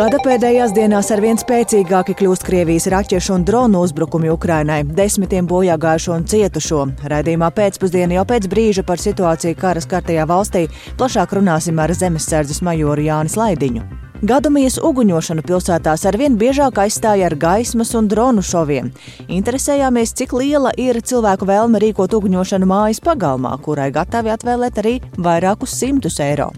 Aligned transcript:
Gada 0.00 0.16
pēdējās 0.24 0.70
dienās 0.72 1.10
arvien 1.12 1.36
spēcīgāki 1.36 2.14
kļūst 2.16 2.46
Krievijas 2.46 2.86
raķešu 2.88 3.34
un 3.34 3.44
dronu 3.44 3.82
uzbrukumi 3.84 4.30
Ukrainai, 4.32 4.78
desmitiem 4.96 5.44
bojā 5.50 5.76
gājušo 5.76 6.16
un 6.16 6.24
cietušo. 6.24 6.86
Radījumā 7.12 7.52
pēcpusdienā 7.58 8.16
jau 8.16 8.24
pēc 8.32 8.48
brīža 8.48 8.88
par 8.88 9.02
situāciju 9.04 9.60
karas 9.60 9.90
kartajā 9.90 10.24
valstī 10.30 10.70
plašāk 10.96 11.36
runāsim 11.36 11.84
ar 11.84 11.92
zemesardzes 11.92 12.64
majoru 12.64 13.10
Jānis 13.10 13.36
Laidiņu. 13.36 14.09
Gadumijas 14.20 14.74
uguņošanu 14.84 15.40
pilsētās 15.48 16.02
arvien 16.04 16.34
biežāk 16.36 16.76
aizstāja 16.82 17.30
ar 17.30 17.34
gaismas 17.40 17.94
un 17.96 18.08
dronu 18.10 18.42
šoviem. 18.44 18.90
Interesējāmies, 19.32 20.12
cik 20.18 20.34
liela 20.36 20.74
ir 20.76 20.98
cilvēku 21.00 21.48
vēlme 21.48 21.80
rīkot 21.80 22.12
uguņošanu 22.18 22.68
mājas 22.68 23.00
pagalmā, 23.00 23.54
kurai 23.64 23.88
gatavi 23.94 24.34
atvēlēt 24.34 24.82
arī 24.82 24.94
vairākus 25.16 25.72
simtus 25.80 26.20
eiro. 26.20 26.50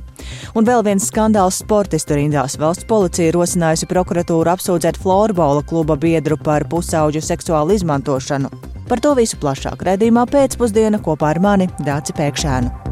Un 0.59 0.67
vēl 0.67 0.82
viens 0.89 1.07
skandāls 1.07 1.62
sportistu 1.62 2.18
rindās. 2.18 2.59
Valsts 2.59 2.89
policija 2.90 3.30
rosinājusi 3.36 3.86
prokuratūru 3.94 4.50
apsūdzēt 4.57 4.99
florbola 4.99 5.63
kluba 5.63 5.94
biedru 5.94 6.40
par 6.43 6.67
pusauģu 6.67 7.22
seksuālu 7.22 7.79
izmantošanu. 7.79 8.50
Par 8.90 8.99
to 8.99 9.14
visu 9.14 9.39
plašāk 9.39 9.86
redzējumā 9.86 10.26
pēcpusdienā 10.35 10.99
kopā 11.07 11.31
ar 11.36 11.39
mani 11.46 11.71
Dāci 11.86 12.18
Pēkšēnu. 12.18 12.82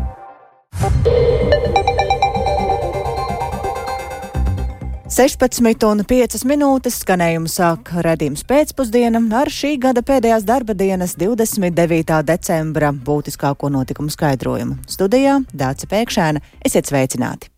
16,5 5.10 6.44
minūtes 6.46 7.00
skanējumu 7.02 7.50
sāk 7.50 7.88
redzējums 8.06 8.44
pēcpusdiena 8.46 9.18
ar 9.40 9.50
šī 9.50 9.72
gada 9.82 10.04
pēdējās 10.06 10.46
darba 10.46 10.76
dienas 10.78 11.16
29. 11.18 12.20
decembra 12.28 12.92
būtiskāko 12.94 13.72
notikumu 13.74 14.14
skaidrojumu. 14.14 14.78
Studijā 14.86 15.40
Dāca 15.50 15.90
Pēkšēna, 15.90 16.44
esiet 16.62 16.86
sveicināti! 16.92 17.50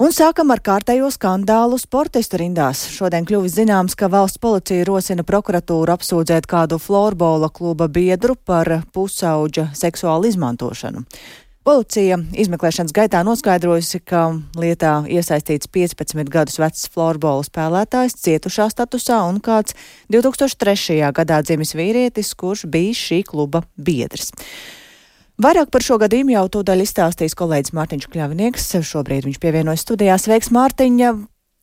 Un 0.00 0.16
sākam 0.16 0.48
ar 0.52 0.64
kārtējo 0.64 1.12
skandālu 1.12 1.76
sportistu 1.80 2.40
rindās. 2.40 2.86
Šodien 2.96 3.28
kļuvis 3.28 3.60
zināms, 3.60 3.94
ka 3.96 4.08
valsts 4.12 4.40
policija 4.40 4.88
rosina 4.88 5.28
prokuratūru 5.28 5.92
apsūdzēt 5.92 6.48
kādu 6.48 6.80
florbola 6.80 7.52
kluba 7.52 7.88
biedru 7.88 8.32
par 8.36 8.78
pusauģa 8.96 9.70
seksuālu 9.76 10.32
izmantošanu. 10.32 11.04
Policija 11.66 12.20
izmeklēšanas 12.38 12.92
gaitā 12.94 13.24
noskaidrojusi, 13.26 13.98
ka 14.06 14.20
lietā 14.54 15.00
iesaistīts 15.10 15.66
15 15.74 16.30
gadus 16.30 16.60
vecs 16.62 16.84
florbola 16.94 17.42
spēlētājs 17.42 18.14
cietušā 18.22 18.68
statusā 18.70 19.18
un 19.26 19.40
kāds 19.42 19.74
2003. 20.14 21.00
gadā 21.10 21.40
dzimis 21.42 21.74
vīrietis, 21.74 22.30
kurš 22.38 22.68
bijis 22.70 23.02
šī 23.08 23.20
kluba 23.26 23.64
biedrs. 23.74 24.30
Vairāk 25.42 25.74
par 25.74 25.82
šo 25.82 25.98
gadījumu 25.98 26.36
jau 26.36 26.46
tūdaļ 26.54 26.86
izstāstīs 26.86 27.34
kolēģis 27.34 27.74
Mārtiņš 27.74 28.12
Kļavinieks. 28.14 28.70
Šobrīd 28.86 29.26
viņš 29.26 29.42
pievienojas 29.42 29.82
studijās. 29.82 30.30
Sveiks, 30.30 30.54
Mārtiņa! 30.54 31.16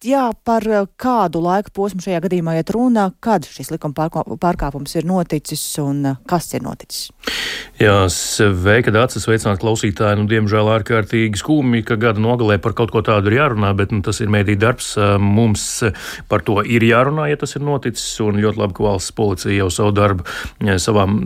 Jā, 0.07 0.23
par 0.45 0.65
eh, 0.67 0.85
kādu 0.99 1.41
laika 1.43 1.71
posmu 1.75 2.03
šajā 2.03 2.21
gadījumā 2.25 2.57
iet 2.59 2.71
runa, 2.75 3.09
kad 3.23 3.47
šis 3.47 3.71
likuma 3.73 4.09
pārkāpums 4.41 4.95
ir 4.99 5.07
noticis 5.09 5.63
un 5.83 6.03
eh, 6.11 6.19
kas 6.29 6.51
ir 6.53 6.65
noticis? 6.65 7.11
Jā, 7.81 7.95
sveika, 8.13 8.93
Dārcis, 8.93 9.25
sveicināt 9.25 9.61
klausītāji. 9.63 10.19
Nu, 10.19 10.27
diemžēl 10.29 10.69
ārkārtīgi 10.75 11.39
skumji, 11.41 11.85
ka 11.87 11.97
gada 11.99 12.21
nogalē 12.23 12.59
par 12.63 12.75
kaut 12.77 12.93
ko 12.93 13.01
tādu 13.05 13.31
ir 13.31 13.39
jārunā, 13.39 13.73
bet 13.77 13.95
nu, 13.95 14.03
tas 14.05 14.21
ir 14.23 14.31
mēdī 14.33 14.57
darbs. 14.59 14.93
Mums 15.19 15.65
par 16.29 16.45
to 16.45 16.59
ir 16.61 16.85
jārunā, 16.85 17.29
ja 17.31 17.39
tas 17.39 17.57
ir 17.57 17.65
noticis, 17.65 18.05
un 18.23 18.37
ļoti 18.43 18.61
labi, 18.61 18.77
ka 18.77 18.85
valsts 18.85 19.15
policija 19.17 19.57
jau 19.63 19.71
savu 19.73 19.95
darbu 19.97 20.27
savām 20.83 21.19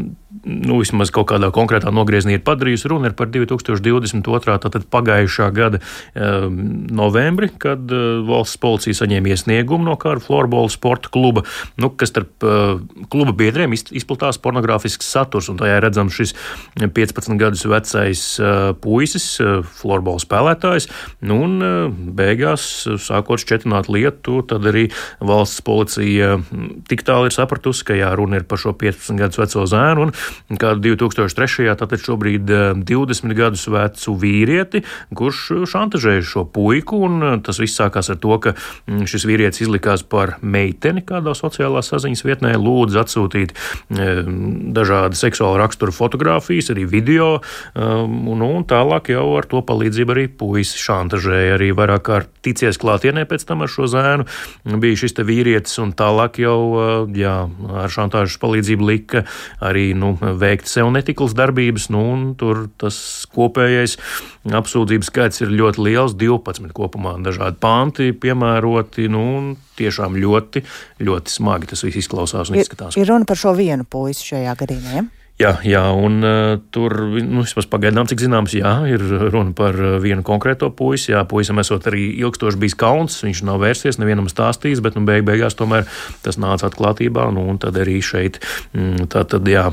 nu, 0.48 0.80
vismaz 0.82 1.12
kaut 1.14 1.30
kādā 1.32 1.50
konkrētā 1.54 1.92
nogriezienī 1.94 2.38
ir 2.38 2.44
padarījusi. 2.48 2.90
Runa 2.92 3.12
ir 3.12 3.16
par 3.18 3.30
2022. 3.34 4.58
tātad 4.64 4.88
pagājušā 4.94 5.50
gada 5.56 5.82
um, 5.82 6.60
novembri, 6.96 7.50
kad 7.62 7.92
uh, 7.92 8.24
valsts 8.28 8.60
policija 8.62 8.98
saņēma 9.02 9.34
iesniegumu 9.34 9.90
no 9.90 9.98
kāda 10.00 10.24
florbola 10.24 10.72
sporta 10.72 11.12
kluba, 11.14 11.44
nu, 11.82 11.92
kas 11.92 12.14
starp 12.14 12.46
uh, 12.48 12.80
kluba 13.12 13.36
biedriem 13.38 13.76
izplatās 13.76 14.40
pornogrāfisks 14.42 15.10
saturs. 15.12 15.50
Tajā 15.58 15.80
redzams 15.84 16.16
šis 16.16 16.36
15 16.78 17.40
gadus 17.40 17.66
vecais 17.68 18.24
uh, 18.42 18.72
puisis, 18.82 19.28
uh, 19.44 19.60
florbola 19.80 20.22
spēlētājs. 20.24 20.90
Nu, 21.28 21.42
un 21.48 21.58
uh, 21.60 21.78
beigās, 21.92 22.68
sākot 23.04 23.42
šķetināt 23.44 23.92
lietu, 23.92 24.42
tad 24.48 24.68
arī 24.70 24.88
valsts 25.20 25.64
policija 25.66 26.38
tik 26.88 27.04
tālu 27.08 27.30
ir 27.30 27.36
sapratusi, 27.36 27.86
ka 27.88 27.98
jā, 27.98 28.12
runa 28.18 28.42
ir 28.42 28.48
par 28.48 28.62
šo 28.62 28.76
15 28.78 29.20
gadus 29.20 29.42
veco 29.42 29.66
zēnu. 29.70 30.08
Un, 30.08 30.14
kādu 30.62 30.94
2003. 30.96 31.68
tātad 31.78 32.02
šobrīd 32.02 32.48
20 32.88 33.32
eh, 33.32 33.36
gadus 33.38 33.66
vecu 33.72 34.16
vīrieti, 34.20 34.84
kurš 35.18 35.68
šantažēja 35.70 36.24
šo 36.26 36.46
puiku, 36.54 37.02
un 37.08 37.18
eh, 37.24 37.36
tas 37.44 37.60
viss 37.62 37.78
sākās 37.80 38.12
ar 38.14 38.20
to, 38.24 38.38
ka 38.44 38.54
mm, 38.56 39.06
šis 39.10 39.28
vīrietis 39.28 39.66
izlikās 39.66 40.06
par 40.08 40.38
meiteni 40.42 41.04
kādā 41.06 41.36
sociālā 41.38 41.84
saziņas 41.86 42.26
vietnē, 42.28 42.54
lūdz 42.62 43.00
atsūtīt 43.04 43.54
eh, 43.54 44.24
dažādi 44.78 45.20
seksuāla 45.20 45.62
rakstura 45.64 45.96
fotogrāfijas, 45.96 46.72
arī 46.74 46.86
video, 46.90 47.28
un, 47.78 48.42
un 48.44 48.66
tālāk 48.68 49.12
jau 49.12 49.24
ar 49.38 49.48
to 49.50 49.62
palīdzību 49.66 50.14
arī 50.14 50.26
puisi 50.40 50.80
šantažēja, 50.82 51.56
arī 51.58 51.70
vairāk 51.76 52.04
kārt 52.08 52.32
ticies 52.46 52.80
klātienē 52.82 53.26
pēc 53.30 53.46
tam 53.48 53.64
ar 53.66 53.72
šo 53.72 53.88
zēnu, 53.92 54.28
bija 54.82 55.00
šis 55.04 55.18
te 55.18 55.26
vīrietis, 55.28 55.78
un 55.84 55.94
tālāk 55.98 56.40
jau, 56.42 56.58
jā, 57.16 57.36
ar 57.84 57.94
šantāžas 57.94 58.38
palīdzību 58.42 58.88
lika 58.88 59.24
arī, 59.64 59.90
nu, 59.98 60.14
veikt 60.40 60.70
sev 60.72 60.90
netiklas 60.94 61.36
darbības, 61.38 61.90
nu, 61.94 62.04
tur 62.40 62.66
tas 62.82 62.98
kopējais 63.34 63.98
apsūdzības 64.58 65.12
skaits 65.12 65.44
ir 65.46 65.54
ļoti 65.54 65.84
liels, 65.88 66.16
12 66.20 66.74
kopumā 66.76 67.16
dažādi 67.24 67.60
panti 67.64 68.12
piemēroti, 68.18 69.08
nu, 69.14 69.56
tiešām 69.78 70.18
ļoti, 70.20 70.64
ļoti 71.04 71.38
smagi 71.38 71.72
tas 71.72 71.86
viss 71.86 72.02
izklausās 72.04 72.52
un 72.52 72.60
izskatās. 72.62 72.98
Ir, 72.98 73.06
ir 73.06 73.14
runa 73.14 73.30
par 73.30 73.40
šo 73.40 73.54
vienu 73.58 73.88
puisi 73.88 74.34
šajā 74.34 74.58
gadījumā. 74.64 74.98
Ja? 74.98 75.08
Jā, 75.38 75.52
jā 75.62 75.84
un 75.94 76.16
uh, 76.26 76.56
tur 76.74 76.96
nu, 77.22 77.44
vismaz 77.46 77.68
pagaidām, 77.70 78.08
cik 78.10 78.24
zināms, 78.24 78.56
jā, 78.58 78.72
ir 78.90 79.04
runa 79.30 79.54
par 79.54 79.76
uh, 79.78 80.00
vienu 80.02 80.24
konkrēto 80.26 80.72
puisi. 80.74 81.12
Jā, 81.12 81.22
puisim 81.30 81.62
esot 81.62 81.86
arī 81.92 82.08
ilgstoši 82.24 82.58
bijis 82.58 82.74
kauns, 82.82 83.20
viņš 83.22 83.44
nav 83.46 83.62
vērsies, 83.62 84.00
nevienam 84.02 84.26
stāstījis, 84.32 84.82
bet 84.82 84.98
nu, 84.98 85.06
beig 85.06 85.28
beigās 85.30 85.54
tomēr 85.60 85.86
tas 86.26 86.42
nāca 86.42 86.72
atklātībā. 86.72 87.28
Nu, 87.38 87.46
un 87.54 87.62
tad 87.62 87.78
arī 87.78 88.00
šeit 88.02 88.42
mm, 88.74 89.06
tā 89.14 89.28
tad, 89.30 89.46
jā, 89.46 89.68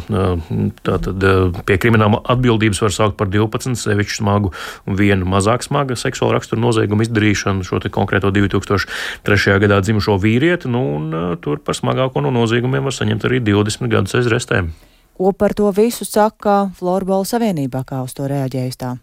tā 0.84 1.00
tad 1.08 1.28
pie 1.64 1.80
krimināla 1.80 2.20
atbildības 2.36 2.84
var 2.84 2.92
saukt 3.00 3.16
par 3.16 3.32
12 3.32 3.80
sevišķu 3.80 4.20
smagu 4.20 4.52
un 4.84 5.00
vienu 5.00 5.24
mazāk 5.32 5.64
smagu 5.64 5.96
seksuālu 5.96 6.36
raksturu 6.36 6.60
noziegumu 6.60 7.08
izdarīšanu 7.08 7.64
šo 7.64 7.80
konkrēto 7.88 8.28
2003. 8.36 9.60
gadā 9.64 9.80
dzimušo 9.80 10.20
vīrieti. 10.20 10.68
Nu, 10.68 10.90
un, 10.98 11.38
tur 11.40 11.64
par 11.64 11.80
smagāko 11.80 12.20
no 12.20 12.36
noziegumiem 12.36 12.84
var 12.84 13.00
saņemt 13.00 13.30
arī 13.30 13.40
20 13.48 13.88
gadus 13.88 14.20
aiz 14.20 14.28
restēm. 14.28 14.74
Ko 15.14 15.30
par 15.32 15.54
to 15.54 15.70
visu 15.70 16.02
saka 16.02 16.70
Florbola 16.74 17.26
Savienībā, 17.28 17.84
kā 17.86 18.02
uz 18.02 18.16
to 18.18 18.26
reaģējas 18.26 18.80
tā? 18.80 18.96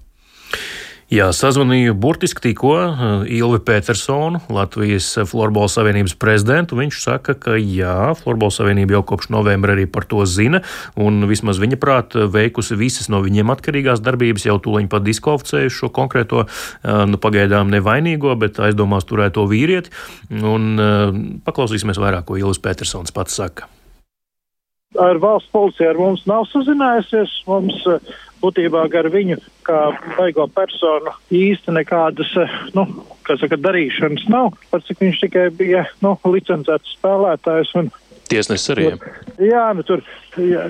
Jā, 1.12 1.26
sazvanīju 1.36 1.92
burtiski 2.00 2.40
tikko 2.46 2.70
eh, 2.80 3.02
Ilvi 3.36 3.60
Petersonu, 3.68 4.40
Latvijas 4.48 5.10
Florbola 5.28 5.68
Savienības 5.68 6.14
prezidentu. 6.16 6.78
Viņš 6.80 7.00
saka, 7.04 7.36
ka 7.36 7.58
jā, 7.60 8.14
Florbola 8.16 8.56
Savienība 8.56 8.96
jau 8.96 9.02
kopš 9.10 9.28
novembra 9.36 9.76
arī 9.76 9.90
par 9.92 10.08
to 10.08 10.24
zina, 10.24 10.62
un 10.96 11.20
vismaz 11.28 11.60
viņa 11.60 11.80
prāt 11.84 12.16
veikusi 12.16 12.80
visas 12.80 13.12
no 13.12 13.20
viņiem 13.26 13.52
atkarīgās 13.52 14.00
darbības, 14.04 14.48
jau 14.48 14.56
tūlīt 14.64 14.88
pat 14.92 15.04
diskvalificējuši 15.04 15.82
šo 15.82 15.92
konkrēto, 16.00 16.46
eh, 16.48 17.04
nu, 17.12 17.20
pagaidām 17.20 17.76
nevainīgo, 17.76 18.32
bet 18.40 18.64
aizdomās 18.64 19.08
turēto 19.12 19.44
vīrieti. 19.52 19.92
Un 20.32 20.72
eh, 20.80 21.22
paklausīsimies 21.44 22.00
vairāk, 22.00 22.30
ko 22.32 22.40
Ilvis 22.40 22.64
Petersons 22.64 23.12
pats 23.12 23.36
saka 23.44 23.68
ar 25.00 25.20
valsts 25.22 25.52
policiju 25.52 25.90
ar 25.90 26.00
mums 26.00 26.26
nav 26.30 26.46
sazinājusies. 26.52 27.34
Mums 27.48 27.78
eh, 27.88 28.12
būtībā 28.42 28.84
gar 28.92 29.08
viņu, 29.14 29.38
kā 29.68 29.80
baigo 30.18 30.48
personu, 30.52 31.14
īsti 31.32 31.76
nekādas, 31.78 32.32
eh, 32.42 32.56
nu, 32.78 32.88
saka, 33.28 33.58
darīšanas 33.58 34.28
nav. 34.32 34.56
Par 34.72 34.84
cik 34.88 35.04
viņš 35.04 35.24
tikai 35.26 35.48
bija, 35.56 35.86
nu, 36.04 36.16
licencēts 36.26 36.98
spēlētājs 36.98 37.76
un. 37.80 37.92
Tiesnesis 38.32 38.72
arī. 38.72 38.86
Jā, 39.44 39.66
nu 39.76 39.84
tur 39.84 40.04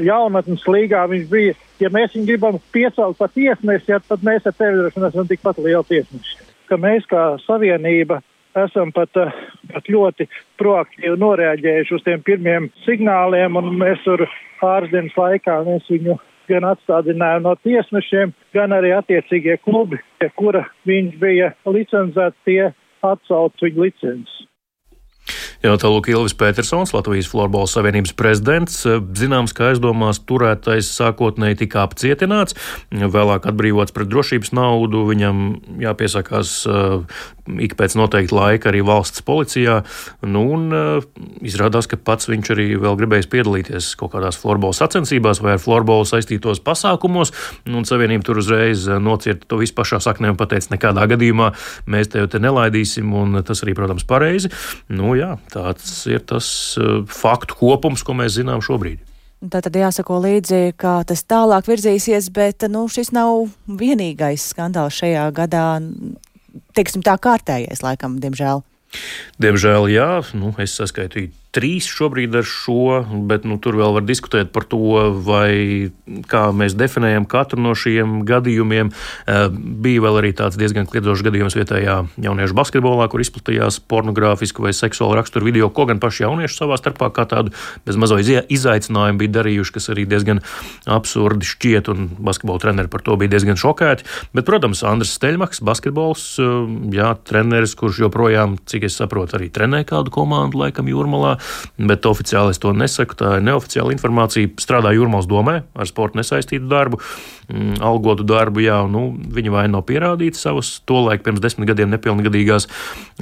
jaunatnes 0.02 0.64
līgā 0.66 1.04
viņš 1.12 1.28
bija. 1.30 1.58
Ja 1.82 1.92
mēs 1.94 2.16
viņu 2.16 2.30
gribam 2.30 2.58
piecelt 2.74 3.18
par 3.18 3.30
tiesnesi, 3.34 4.00
tad 4.08 4.26
mēs 4.26 4.48
ar 4.50 4.56
tevi 4.58 4.80
droši 4.80 4.98
vien 4.98 5.08
esam 5.08 5.30
tikpat 5.30 5.62
lieli 5.62 5.86
tiesneši. 5.90 6.40
Ka 6.70 6.78
mēs 6.82 7.06
kā 7.10 7.24
savienība 7.44 8.22
esam 8.56 8.92
pat, 8.92 9.10
eh, 9.18 9.32
pat 9.74 9.88
ļoti 9.88 10.28
proaktīvi 10.60 11.18
noreaģējuši 11.20 11.96
uz 11.96 12.04
tiem 12.04 12.24
pirmiem 12.24 12.70
signāliem, 12.86 13.58
un 13.58 13.78
mēs 13.80 14.04
tur 14.04 14.28
pāris 14.62 15.16
laikā 15.16 15.64
mēs 15.66 15.88
viņu 15.90 16.20
gan 16.52 16.68
atstādinājām 16.74 17.44
no 17.48 17.56
tiesnešiem, 17.64 18.34
gan 18.54 18.76
arī 18.76 18.92
attiecīgie 18.98 19.58
klubi, 19.64 20.02
pie 20.20 20.30
kura 20.36 20.66
viņš 20.86 21.18
bija 21.22 21.54
licencēts, 21.66 22.36
tie 22.46 22.74
atsauc 23.04 23.54
viņu 23.62 23.88
licences. 23.88 24.51
Jā, 25.62 25.76
tālāk 25.78 26.08
Ilvis 26.10 26.34
Petersons, 26.34 26.90
Latvijas 26.96 27.28
Florbola 27.30 27.70
Savienības 27.70 28.16
prezidents, 28.18 28.80
zināms, 29.14 29.52
ka 29.54 29.68
aizdomās 29.70 30.18
turētais 30.26 30.88
sākotnēji 30.90 31.60
tika 31.60 31.84
apcietināts, 31.86 32.58
vēlāk 32.90 33.46
atbrīvots 33.52 33.94
pret 33.94 34.10
drošības 34.10 34.56
naudu, 34.58 35.04
viņam 35.12 35.44
jāpiesakās 35.84 36.56
uh, 36.66 37.04
ik 37.62 37.76
pēc 37.78 37.94
noteikta 38.00 38.38
laika 38.38 38.72
arī 38.72 38.82
valsts 38.86 39.22
policijā, 39.28 39.84
nu 40.26 40.42
un 40.56 40.66
uh, 40.74 41.06
izrādās, 41.46 41.86
ka 41.86 42.00
pats 42.10 42.32
viņš 42.32 42.52
arī 42.56 42.66
vēl 42.82 42.98
gribējis 42.98 43.30
piedalīties 43.30 43.92
kaut 44.02 44.16
kādās 44.16 44.42
Florbola 44.42 44.74
sacensībās 44.78 45.44
vai 45.46 45.60
ar 45.60 45.62
Florbola 45.62 46.10
saistītos 46.10 46.64
pasākumos, 46.66 47.36
un 47.70 47.86
Savienība 47.86 48.26
tur 48.26 48.42
uzreiz 48.42 48.88
nocirta 48.98 49.46
to 49.46 49.62
visu 49.62 49.78
pašā 49.78 50.02
saknē 50.02 50.34
un 50.34 50.42
pateica, 50.42 50.74
nekādā 50.74 51.06
gadījumā 51.14 51.54
mēs 51.86 52.10
tevi 52.18 52.34
te 52.34 52.42
nelaidīsim, 52.42 53.14
un 53.14 53.44
tas 53.46 53.62
arī, 53.62 53.78
protams, 53.78 54.10
pareizi. 54.10 54.50
Nu, 54.90 55.14
jā, 55.20 55.36
Tāds 55.52 56.06
ir 56.08 56.24
tas 56.28 56.48
uh, 56.80 57.02
faktu 57.08 57.58
kopums, 57.60 58.06
ko 58.08 58.16
mēs 58.18 58.38
zinām 58.40 58.64
šobrīd. 58.64 59.02
Tā 59.52 59.60
tad 59.66 59.76
jāsako 59.76 60.20
līdzi, 60.22 60.76
kā 60.78 61.00
tas 61.10 61.26
tālāk 61.26 61.66
virzīsies, 61.66 62.30
bet 62.34 62.68
nu, 62.70 62.86
šis 62.92 63.10
nav 63.16 63.50
vienīgais 63.66 64.52
skandāls 64.54 65.00
šajā 65.02 65.26
gadā. 65.34 65.66
Teiksim, 66.78 67.02
tā 67.02 67.18
kārtējais, 67.18 67.82
laikam, 67.82 68.20
diemžēl. 68.22 68.62
Diemžēl, 69.42 69.90
jā, 69.90 70.10
nu, 70.38 70.54
es 70.62 70.78
saskaitīju 70.78 71.34
trīs 71.56 71.88
šobrīd 71.92 72.36
ar 72.40 72.46
šo, 72.48 73.02
bet 73.28 73.44
nu, 73.48 73.58
tur 73.62 73.76
vēl 73.80 73.96
var 73.98 74.06
diskutēt 74.08 74.52
par 74.56 74.64
to, 74.72 75.12
vai 75.24 75.92
kā 76.32 76.46
mēs 76.56 76.76
definējam 76.80 77.28
katru 77.30 77.60
no 77.62 77.74
šiem 77.78 78.22
gadījumiem. 78.28 78.92
Eh, 78.92 79.48
bija 79.52 80.04
vēl 80.06 80.20
arī 80.22 80.32
tāds 80.38 80.60
diezgan 80.60 80.88
kliedzošs 80.90 81.26
gadījums 81.28 81.58
vietējā 81.60 81.98
jauniešu 82.24 82.56
basketbolā, 82.58 83.10
kur 83.12 83.24
izplatījās 83.24 83.82
pornogrāfisku 83.92 84.64
vai 84.64 84.72
seksuālu 84.76 85.18
raksturu 85.20 85.50
video, 85.50 85.70
ko 85.70 85.88
gan 85.90 86.00
paši 86.04 86.26
jaunieši 86.26 86.58
savā 86.62 86.80
starpā 86.80 87.12
kā 87.16 87.28
tādu 87.28 87.52
bezmazo 87.88 88.20
izaicinājumu 88.22 89.20
bija 89.20 89.36
darījuši, 89.42 89.76
kas 89.76 89.92
arī 89.92 90.08
diezgan 90.08 90.40
absurdi 90.88 91.48
šķiet, 91.52 91.92
un 91.92 92.08
basketbola 92.16 92.64
treneri 92.64 92.92
par 92.92 93.04
to 93.04 93.18
bija 93.20 93.36
diezgan 93.36 93.60
šokēti. 93.60 94.08
Bet, 94.32 94.48
protams, 94.48 94.86
Andris 94.88 95.18
Steļmaks, 95.20 95.60
basketbols, 95.68 96.26
eh, 96.40 96.56
jā, 96.96 97.12
treneris, 97.28 97.76
kurš 97.76 98.06
joprojām, 98.08 98.56
cik 98.72 98.88
es 98.88 98.96
saprotu, 98.96 99.36
arī 99.36 99.52
trenē 99.52 99.84
kādu 99.88 100.14
komandu, 100.16 100.64
laikam, 100.64 100.88
jūrmalā 100.88 101.41
bet 101.78 102.08
oficiāli 102.10 102.56
es 102.56 102.62
to 102.62 102.74
nesaku. 102.76 103.18
Tā 103.20 103.38
ir 103.40 103.46
neoficiāla 103.48 103.96
informācija. 103.96 104.52
Strādāju 104.62 105.04
Jurmālas 105.04 105.30
domē 105.30 105.58
ar 105.76 105.90
sportu 105.90 106.22
nesaistītu 106.22 106.70
darbu, 106.72 107.02
algotu 107.84 108.26
darbu. 108.28 108.64
Jā, 108.64 108.82
nu, 108.90 109.12
viņa 109.36 109.54
vaina 109.54 109.76
nav 109.78 109.86
pierādīta 109.90 110.40
savas 110.40 110.74
tolaik 110.90 111.24
pirms 111.26 111.42
desmit 111.44 111.70
gadiem 111.72 111.92
nepilngadīgās 111.94 112.68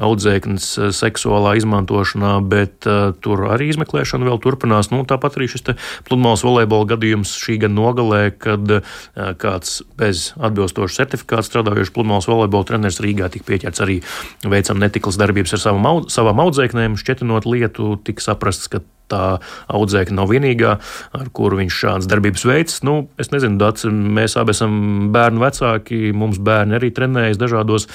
audzēknes 0.04 0.68
eh, 0.78 0.92
seksuālā 0.96 1.56
izmantošanā, 1.60 2.36
bet 2.50 2.88
uh, 2.90 3.12
tur 3.24 3.48
arī 3.54 3.70
izmeklēšana 3.74 4.28
vēl 4.28 4.40
turpinās. 4.44 4.92
Nu, 4.94 5.02
tāpat 5.08 5.40
arī 5.40 5.50
šis 5.52 5.66
pludmales 6.08 6.44
volejbola 6.46 6.92
gadījums 6.94 7.34
šī 7.40 7.60
gada 7.66 7.76
nogalē, 7.76 8.22
kad 8.38 8.76
uh, 8.80 8.94
kāds 9.42 9.82
bez 10.00 10.30
atbilstoša 10.38 11.04
certifikāta 11.04 11.48
strādājošs 11.48 11.94
pludmales 11.96 12.30
volejbola 12.30 12.70
treneris 12.70 13.02
Rīgā 13.04 13.32
tika 13.34 13.48
pieķerts 13.50 13.84
arī 13.86 14.00
veicam 14.48 14.80
netiklas 14.82 15.20
darbības 15.20 15.58
ar 15.58 15.66
savam, 15.66 15.90
savām 16.12 16.46
audzēknēm, 16.46 16.98
šķetinot 17.00 17.50
lietu, 17.50 17.96
tika 18.06 18.30
saprasts, 18.32 18.72
ka 18.72 18.84
tā 19.12 19.24
audzēkņa 19.68 20.16
nav 20.16 20.32
vienīgā, 20.32 20.76
ar 21.20 21.30
kuru 21.36 21.60
viņš 21.62 21.80
šādas 21.84 22.10
darbības 22.10 22.46
veids. 22.50 22.80
Nu, 22.88 23.02
es 23.22 23.32
nezinu, 23.34 23.60
Dats, 23.60 23.88
mēs 23.90 24.38
abi 24.40 24.56
esam 24.56 24.74
bērnu 25.14 25.44
vecāki, 25.44 26.02
mums 26.16 26.40
bērni 26.44 26.78
arī 26.80 26.92
trenējas 26.96 27.40
dažādos 27.42 27.90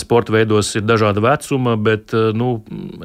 sporta 0.00 0.34
veidos, 0.34 0.72
ir 0.78 0.86
dažāda 0.86 1.22
vecuma, 1.22 1.76
bet 1.78 2.14
nu, 2.34 2.56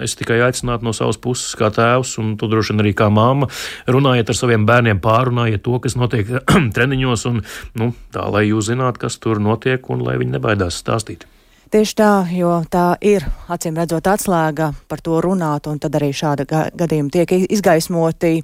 es 0.01 0.15
tikai 0.17 0.39
aicinātu 0.47 0.87
no 0.87 0.95
savas 0.97 1.19
puses, 1.21 1.53
kā 1.59 1.69
tēvs, 1.73 2.15
un 2.21 2.33
tu 2.41 2.49
droši 2.51 2.73
vien 2.73 2.85
arī 2.85 2.95
kā 2.97 3.11
māma, 3.13 3.49
runājiet 3.91 4.31
ar 4.31 4.39
saviem 4.39 4.65
bērniem, 4.69 5.01
pārunājiet 5.03 5.65
to, 5.67 5.77
kas 5.83 5.97
notiek 5.99 6.31
treniņos, 6.75 7.27
un 7.29 7.43
nu, 7.77 7.91
tā, 8.15 8.25
lai 8.33 8.47
jūs 8.47 8.71
zinātu, 8.71 9.05
kas 9.05 9.21
tur 9.21 9.43
notiek, 9.43 9.85
un 9.93 10.01
lai 10.07 10.17
viņi 10.21 10.39
nebaidās 10.39 10.81
stāstīt. 10.81 11.27
Tieši 11.71 11.93
tā, 11.95 12.27
jo 12.35 12.49
tā 12.67 12.97
ir 12.99 13.23
acīm 13.47 13.77
redzot 13.79 14.03
atslēga 14.11 14.73
par 14.91 14.99
to 14.99 15.21
runāt, 15.23 15.69
un 15.71 15.77
tad 15.79 15.93
arī 15.95 16.09
šāda 16.11 16.43
ga 16.43 16.65
gadījuma 16.75 17.13
tiek 17.13 17.31
izgaismoti. 17.47 18.41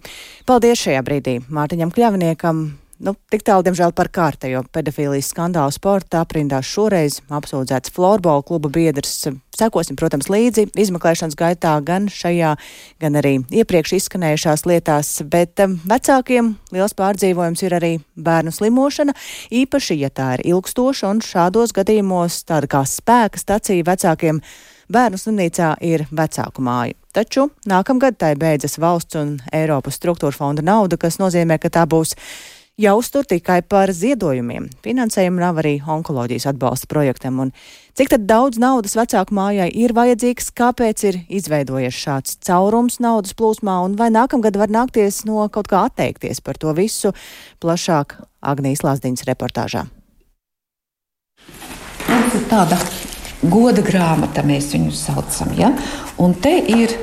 Paldies 0.48 0.80
šajā 0.86 1.02
brīdī 1.04 1.34
Mārtiņam 1.52 1.92
Kļavniekam, 1.92 2.62
Nu, 2.98 3.14
tik 3.30 3.44
tālu, 3.46 3.62
diemžēl, 3.62 3.92
par 3.94 4.08
kārtējo 4.10 4.64
pedofīlijas 4.74 5.28
skandālu 5.30 5.74
sporta 5.76 6.24
aprindās 6.24 6.66
šoreiz 6.66 7.20
apsūdzēts 7.30 7.94
florbola 7.94 8.42
kluba 8.42 8.72
biedrs. 8.74 9.28
Sekosim, 9.58 9.98
protams, 9.98 10.32
līdzi 10.34 10.68
izmeklēšanas 10.78 11.38
gaitā 11.38 11.76
gan 11.86 12.08
šajā, 12.10 12.56
gan 13.02 13.20
arī 13.22 13.36
iepriekš 13.54 13.94
izskanējušās 14.00 14.66
lietās, 14.70 15.12
bet 15.30 15.62
um, 15.62 15.78
vecākiem 15.90 16.56
liels 16.74 16.98
pārdzīvojums 16.98 17.64
ir 17.68 17.78
arī 17.78 17.94
bērnu 18.18 18.54
slimošana, 18.54 19.14
īpaši, 19.62 20.00
ja 20.02 20.10
tā 20.10 20.34
ir 20.40 20.48
ilgstoša, 20.56 21.14
un 21.14 21.22
šādos 21.26 21.78
gadījumos 21.78 22.42
tāda 22.50 22.70
kā 22.74 22.82
spēka 22.90 23.42
stacija 23.42 23.86
vecākiem 23.86 24.42
bērnu 24.94 25.22
slimnīcā 25.22 25.76
ir 25.86 26.08
vecāku 26.10 26.66
māja. 26.66 26.98
Taču 27.14 27.48
nākamgad 27.70 28.18
tai 28.22 28.36
beidzas 28.38 28.78
valsts 28.82 29.18
un 29.18 29.38
Eiropas 29.54 29.98
struktūra 29.98 30.34
fonda 30.34 30.66
nauda, 30.66 30.98
kas 31.02 31.22
nozīmē, 31.22 31.58
ka 31.62 31.74
tā 31.74 31.86
būs 31.90 32.14
jāuztur 32.78 33.26
tikai 33.26 33.64
par 33.66 33.90
ziedojumiem. 33.90 34.68
Finansējumu 34.86 35.42
nav 35.42 35.58
arī 35.64 35.78
onkoloģijas 35.82 36.46
atbalsta 36.52 36.90
projektam. 36.92 37.40
Un 37.42 37.52
cik 37.98 38.14
daudz 38.30 38.62
naudas 38.62 38.94
vecāku 38.98 39.34
mājai 39.34 39.72
ir 39.74 39.96
vajadzīgs, 39.98 40.52
kāpēc 40.58 41.06
ir 41.10 41.20
izveidojies 41.40 41.98
šāds 41.98 42.38
caurums 42.46 43.00
naudas 43.02 43.34
plūsmā, 43.38 43.80
un 43.88 43.98
vai 43.98 44.12
nākamgad 44.14 44.62
var 44.62 44.70
nākties 44.70 45.24
no 45.26 45.48
kaut 45.50 45.72
kā 45.72 45.88
atteikties 45.90 46.44
par 46.46 46.62
to 46.62 46.76
visu 46.78 47.16
plašāk 47.64 48.20
Agnijas 48.46 48.86
Lāsdiņas 48.86 49.26
reportāžā. 49.32 49.88
Mums 52.08 52.38
ir 52.38 52.50
tāda 52.52 52.78
goda 53.42 53.82
grāmata, 53.82 54.46
mēs 54.46 54.70
viņu 54.76 54.94
saucam. 54.94 55.58
Ja? 55.58 55.74
Un 56.22 56.38
te 56.38 56.54
ir 56.62 56.94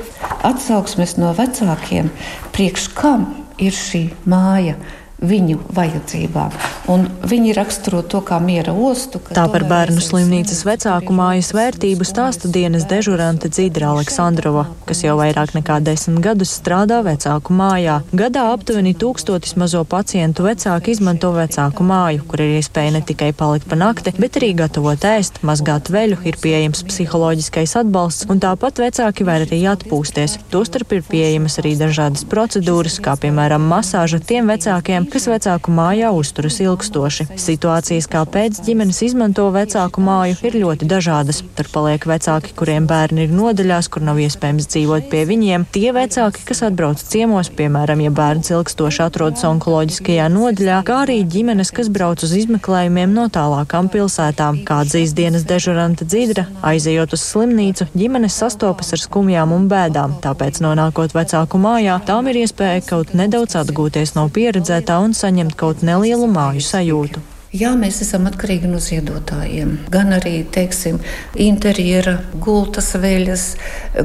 atsauksmes 0.47 1.17
no 1.19 1.35
vecākiem, 1.35 2.13
priekš 2.55 2.93
kam 2.95 3.33
ir 3.59 3.75
šī 3.75 4.07
māja 4.23 4.79
viņu 5.21 5.59
vajadzībām. 5.75 6.53
Un 6.91 7.07
viņi 7.25 7.53
raksturo 7.57 8.01
to 8.05 8.19
kā 8.25 8.37
miera 8.43 8.73
ostu. 8.75 9.21
Tā 9.33 9.47
par 9.49 9.65
bērnu 9.65 10.03
slimnīcas 10.03 10.61
vecāku 10.67 11.15
mājas 11.15 11.49
vērtību 11.55 12.05
stāsta 12.05 12.51
dienas 12.51 12.85
dežurante 12.89 13.49
Dzīdra 13.49 13.93
Aleksandrova, 13.95 14.67
kas 14.85 15.01
jau 15.05 15.15
vairāk 15.17 15.55
nekā 15.55 15.79
desmit 15.85 16.21
gadus 16.25 16.53
strādā 16.59 16.99
vecāku 17.05 17.55
mājā. 17.57 18.01
Gadā 18.13 18.45
aptuveni 18.53 18.93
tūkstotis 18.93 19.55
mazo 19.57 19.81
pacientu 19.89 20.45
vecāki 20.45 20.93
izmanto 20.93 21.31
vecāku 21.35 21.85
māju, 21.87 22.25
kur 22.29 22.43
ir 22.45 22.59
iespēja 22.59 22.93
ne 22.97 23.01
tikai 23.05 23.31
palikt 23.37 23.69
pa 23.71 23.79
nakti, 23.79 24.13
bet 24.19 24.37
arī 24.37 24.51
gatavot 24.59 25.07
ēst, 25.09 25.41
mazgāt 25.47 25.89
veļu, 25.93 26.19
ir 26.29 26.37
pieejams 26.41 26.85
psiholoģiskais 26.91 27.75
atbalsts, 27.81 28.29
un 28.29 28.43
tāpat 28.43 28.83
vecāki 28.83 29.25
var 29.25 29.47
arī 29.47 29.63
atpūsties. 29.73 30.37
Tostarp 30.53 30.93
ir 30.93 31.05
pieejamas 31.09 31.57
arī 31.63 31.73
dažādas 31.79 32.27
procedūras, 32.29 32.99
kā 33.01 33.17
piemēram 33.21 33.65
masāža 33.71 34.21
tiem 34.21 34.53
vecākiem, 34.53 35.04
kas 35.11 35.27
vecāku 35.29 35.73
mājā 35.75 36.09
uzturas 36.15 36.57
ilgstoši. 36.63 37.27
Situācijas, 37.41 38.07
kāpēc 38.11 38.59
ģimenes 38.65 39.01
izmanto 39.05 39.47
vecāku 39.53 40.03
māju, 40.03 40.37
ir 40.47 40.57
ļoti 40.61 40.87
dažādas. 40.89 41.41
Tur 41.57 41.69
paliek 41.73 42.05
vecāki, 42.09 42.53
kuriem 42.57 42.87
bērni 42.89 43.25
ir 43.25 43.33
nodaļās, 43.35 43.89
kur 43.91 44.05
nav 44.05 44.19
iespējams 44.23 44.69
dzīvot 44.71 45.09
pie 45.11 45.25
viņiem. 45.29 45.67
Tie 45.75 45.91
vecāki, 45.95 46.43
kas 46.47 46.63
atbrauc 46.67 47.01
ciemos, 47.01 47.51
piemēram, 47.55 48.03
ja 48.05 48.13
bērns 48.15 48.51
ilgstoši 48.53 49.03
atrodas 49.05 49.45
onkoloģiskajā 49.49 50.27
nodaļā, 50.33 50.81
kā 50.87 51.01
arī 51.05 51.19
ģimenes, 51.35 51.73
kas 51.75 51.91
brauc 51.93 52.23
uz 52.25 52.35
izmeklējumiem 52.39 53.13
no 53.15 53.27
tālākām 53.33 53.91
pilsētām. 53.93 54.63
Kā 54.67 54.81
atzīs 54.85 55.15
dienas 55.17 55.45
dežuranta 55.47 56.07
dzīdra, 56.07 56.47
aizejot 56.71 57.15
uz 57.15 57.25
slimnīcu, 57.25 57.89
ģimenes 57.95 58.39
sastopas 58.41 58.93
ar 58.95 59.03
skumjām 59.03 59.53
un 59.55 59.69
bēdām. 59.71 60.17
Tāpēc, 60.23 60.61
nonākot 60.65 61.15
vecāku 61.15 61.59
mājā, 61.61 61.99
tām 62.07 62.29
ir 62.31 62.41
iespēja 62.45 62.83
kaut 62.89 63.13
nedaudz 63.17 63.57
atgūties 63.61 64.15
no 64.17 64.27
pieredzētā 64.33 64.94
un 65.03 65.15
saņemt 65.17 65.55
kaut 65.59 65.85
nelielu 65.85 66.27
māju 66.31 66.63
sajūtu. 66.65 67.23
Jā, 67.55 67.69
mēs 67.79 68.01
esam 68.03 68.25
atkarīgi 68.27 68.67
no 68.67 68.81
ziedotājiem. 68.83 69.69
Gan 69.93 70.11
arī 70.17 70.41
teiksim, 70.51 70.97
interjera, 71.39 72.17
gultas 72.43 72.89
veļas, 72.99 73.45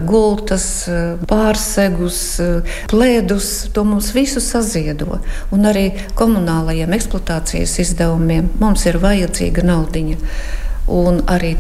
gultas, 0.07 0.67
pārsegus, 1.27 2.21
plēdus. 2.93 3.49
To 3.75 3.83
mums 3.89 4.13
visu 4.15 4.43
saziedo. 4.45 5.19
Un 5.51 5.67
arī 5.67 5.89
komunālajiem 6.21 6.95
eksploatācijas 6.95 7.75
izdevumiem 7.83 8.53
mums 8.63 8.87
ir 8.87 9.01
vajadzīga 9.03 9.67
naudiņa. 9.67 10.23
Un 11.01 11.23
arī 11.35 11.57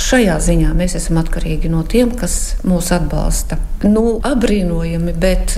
Šajā 0.00 0.38
ziņā 0.40 0.70
mēs 0.76 0.94
esam 0.96 1.18
atkarīgi 1.20 1.68
no 1.72 1.82
tiem, 1.88 2.14
kas 2.16 2.54
mūs 2.64 2.88
atbalsta. 2.94 3.58
Nu, 3.84 4.18
apbrīnojami, 4.24 5.12
bet 5.20 5.54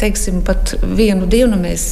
teiksim, 0.00 0.40
pat 0.46 0.74
vienu 0.82 1.28
dienu 1.30 1.58
mēs 1.60 1.86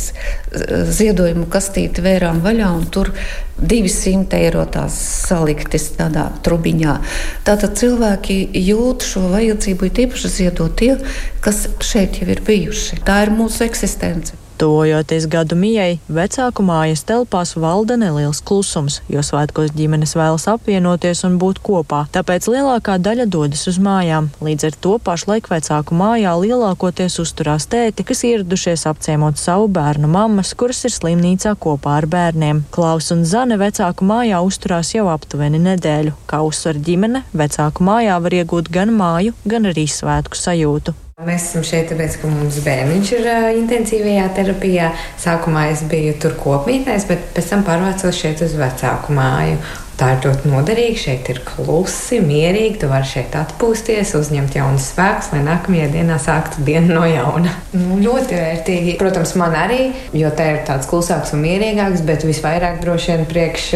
ziedojumu 0.99 1.47
kastīti 1.53 2.03
vērām 2.05 2.41
vaļā 2.45 2.71
un 2.75 2.87
tur 2.95 3.13
200 3.61 4.41
eiro 4.43 4.65
tās 4.67 4.97
saliktas 5.29 5.91
tādā 5.99 6.29
trubiņā. 6.45 6.99
Tātad 7.47 7.77
cilvēki 7.79 8.39
jūt 8.65 9.07
šo 9.07 9.29
vajadzību, 9.35 9.91
ir 9.91 10.07
īpaši 10.09 10.33
ziedot 10.41 10.75
tie, 10.81 10.97
kas 11.45 11.67
šeit 11.85 12.23
jau 12.23 12.31
ir 12.33 12.43
bijuši. 12.47 13.05
Tā 13.07 13.23
ir 13.27 13.35
mūsu 13.35 13.67
eksistence. 13.69 14.44
Tuvojoties 14.59 15.27
gadu 15.27 15.57
mijai, 15.59 15.99
vecāku 16.07 16.63
mājas 16.63 17.03
telpās 17.09 17.57
valda 17.59 17.97
neliels 17.99 18.39
klusums, 18.47 19.01
jo 19.11 19.23
svētkos 19.27 19.73
ģimenes 19.75 20.15
vēlas 20.15 20.47
apvienoties 20.53 21.25
un 21.27 21.41
būt 21.43 21.59
kopā, 21.67 22.05
tāpēc 22.15 22.47
lielākā 22.53 22.95
daļa 23.03 23.27
dodas 23.35 23.67
uz 23.71 23.81
mājām. 23.83 24.31
Līdz 24.47 24.69
ar 24.71 24.79
to 24.87 24.95
pašlaik 25.03 25.51
vecāku 25.51 25.99
mājā 25.99 26.37
lielākoties 26.39 27.19
uzturās 27.25 27.67
tēti, 27.67 28.07
kas 28.07 28.23
ieradušies 28.31 28.87
apciemot 28.93 29.43
savu 29.43 29.67
bērnu 29.75 30.11
mammas, 30.15 30.55
kuras 30.55 30.85
ir 30.87 30.95
slimnīcā 30.95 31.57
kopā 31.59 31.99
ar 31.99 32.07
bērniem. 32.15 32.63
Klaus 32.75 33.11
un 33.15 33.27
Zane 33.27 33.59
vecāku 33.59 34.07
mājā 34.07 34.39
uzturās 34.47 34.95
jau 34.95 35.09
aptuveni 35.11 35.59
nedēļu. 35.67 36.15
Kā 36.31 36.45
uzsver 36.47 36.79
ģimene, 36.79 37.27
vecāku 37.35 37.87
mājā 37.91 38.23
var 38.23 38.43
iegūt 38.43 38.71
gan 38.71 38.95
māju, 38.95 39.35
gan 39.45 39.73
arī 39.75 39.89
svētku 39.91 40.39
sajūtu. 40.39 40.95
Mēs 41.23 41.45
esam 41.47 41.63
šeit, 41.63 41.93
tāpēc, 41.93 42.17
ka 42.19 42.27
mums 42.27 42.57
bērniņš 42.65 43.11
ir 43.15 43.27
uh, 43.31 43.45
intensīvajā 43.55 44.25
terapijā. 44.35 44.89
Sākumā 45.23 45.69
es 45.71 45.85
biju 45.87 46.17
tur 46.19 46.35
kopmītnēs, 46.41 47.07
bet 47.07 47.29
pēc 47.37 47.53
tam 47.53 47.63
pārvācos 47.69 48.19
šeit 48.19 48.43
uz 48.43 48.57
vecāku 48.59 49.15
māju. 49.15 49.61
Tā 49.95 50.09
ir 50.15 50.25
ļoti 50.25 50.51
noderīga. 50.51 50.99
Šeit 50.99 51.29
ir 51.31 51.39
klusi, 51.47 52.19
mierīgi. 52.25 52.81
Tu 52.83 52.89
vari 52.91 53.07
šeit 53.07 53.35
atpūsties, 53.39 54.15
uzņemt 54.19 54.57
jaunus 54.59 54.89
spēkus, 54.91 55.31
lai 55.35 55.43
nākamajā 55.47 55.87
dienā 55.93 56.17
sāktu 56.23 56.65
dienu 56.67 56.97
no 56.97 57.05
jauna. 57.07 57.53
Nu, 57.77 58.01
ļoti 58.03 58.35
vērtīgi. 58.41 58.97
Protams, 58.99 59.37
man 59.39 59.55
arī, 59.59 59.93
jo 60.17 60.33
te 60.35 60.49
ir 60.57 60.59
tāds 60.67 60.91
klusāks 60.91 61.35
un 61.37 61.45
mierīgāks, 61.47 62.03
bet 62.09 62.27
visvairāk 62.27 62.81
droši 62.83 63.13
vien 63.13 63.29
priekš 63.31 63.69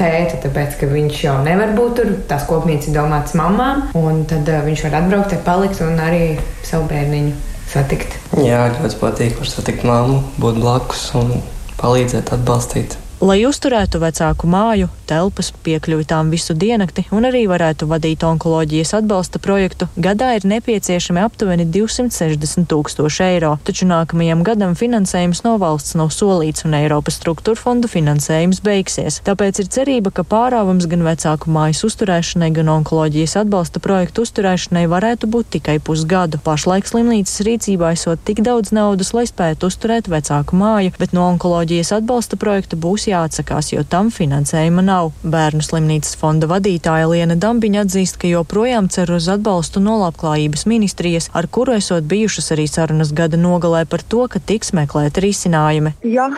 tēta, 0.00 0.40
tāpēc, 0.46 0.74
ka 0.80 0.90
viņš 0.90 1.22
jau 1.28 1.36
nevar 1.46 1.76
būt 1.78 1.94
tur. 2.00 2.12
Tās 2.30 2.48
kopmīts 2.50 2.90
ir 2.90 2.98
domāts 2.98 3.36
mamām, 3.38 3.86
un 3.98 4.24
tad 4.30 4.50
viņš 4.66 4.86
var 4.88 4.98
atbraukt, 5.02 5.30
te 5.30 5.38
palikt 5.46 5.82
un 5.86 6.02
arī 6.02 6.24
savu 6.66 6.90
bērniņu 6.90 7.36
satikt. 7.72 8.18
Jā, 8.42 8.66
ļoti 8.80 8.98
patīk, 9.00 9.38
var 9.38 9.54
satikt 9.54 9.86
mammu, 9.86 10.18
būt 10.42 10.58
blakus 10.58 11.06
un 11.18 11.38
palīdzēt, 11.78 12.34
atbalstīt. 12.34 12.98
Lai 13.22 13.38
uzturētu 13.46 14.00
vecāku 14.02 14.48
māju, 14.50 14.88
telpas, 15.12 15.52
piekļuvi 15.66 16.08
tām 16.08 16.32
visu 16.32 16.56
diennakti 16.58 17.06
un 17.12 17.28
arī 17.28 17.44
varētu 17.50 17.86
vadīt 17.90 18.24
onkoloģijas 18.26 18.94
atbalsta 18.98 19.40
projektu, 19.42 19.88
gadā 19.96 20.32
ir 20.38 20.46
nepieciešami 20.48 21.22
aptuveni 21.22 21.66
260 21.68 22.68
tūkstoši 22.72 23.24
eiro, 23.28 23.54
taču 23.66 23.86
nākamajam 23.90 24.42
gadam 24.46 24.76
finansējums 24.78 25.44
no 25.46 25.54
valsts 25.60 25.96
nav 25.98 26.12
solīts 26.14 26.66
un 26.66 26.76
Eiropas 26.78 27.18
struktūra 27.20 27.60
fondu 27.60 27.90
finansējums 27.92 28.62
beigsies. 28.64 29.20
Tāpēc 29.26 29.62
ir 29.62 29.70
cerība, 29.72 30.12
ka 30.14 30.24
pārāvums 30.28 30.88
gan 30.90 31.04
vecāku 31.06 31.52
mājas 31.52 31.82
uzturēšanai, 31.88 32.50
gan 32.56 32.72
onkoloģijas 32.78 33.36
atbalsta 33.42 33.82
projektu 33.84 34.24
uzturēšanai 34.26 34.86
varētu 34.90 35.30
būt 35.32 35.52
tikai 35.58 35.78
pusgadu. 35.84 36.40
Pašlaik 36.46 36.88
slimnīcas 36.88 37.44
rīcībā 37.46 37.92
esot 37.96 38.22
tik 38.28 38.42
daudz 38.46 38.72
naudas, 38.74 39.12
lai 39.16 39.26
spētu 39.28 39.68
uzturēt 39.68 40.10
vecāku 40.12 40.58
māju, 40.58 40.94
bet 40.98 41.14
no 41.16 41.26
onkoloģijas 41.32 41.94
atbalsta 41.98 42.38
projekta 42.40 42.78
būs 42.80 43.08
jāatsakās, 43.10 43.72
jo 43.74 43.84
tam 43.84 44.12
finansējuma 44.14 44.86
nav. 44.86 45.01
Bērnu 45.22 45.64
slimnīcas 45.64 46.14
fonda 46.20 46.48
vadītāja 46.50 47.08
Liena 47.10 47.36
Dambiņa 47.40 47.86
atzīst, 47.86 48.18
ka 48.22 48.30
joprojām 48.30 48.88
cer 48.92 49.10
uz 49.14 49.28
atbalstu 49.32 49.80
no 49.82 49.96
labklājības 50.02 50.66
ministrijas, 50.70 51.30
ar 51.38 51.48
kuru 51.50 51.74
esot 51.78 52.06
bijušas 52.10 52.52
arī 52.54 52.68
sarunas 52.70 53.14
gada 53.16 53.40
nogalē 53.40 53.84
par 53.90 54.04
to, 54.04 54.26
ka 54.30 54.38
tiks 54.38 54.74
meklēti 54.76 55.24
risinājumi. 55.24 55.94
Ja 56.06 56.28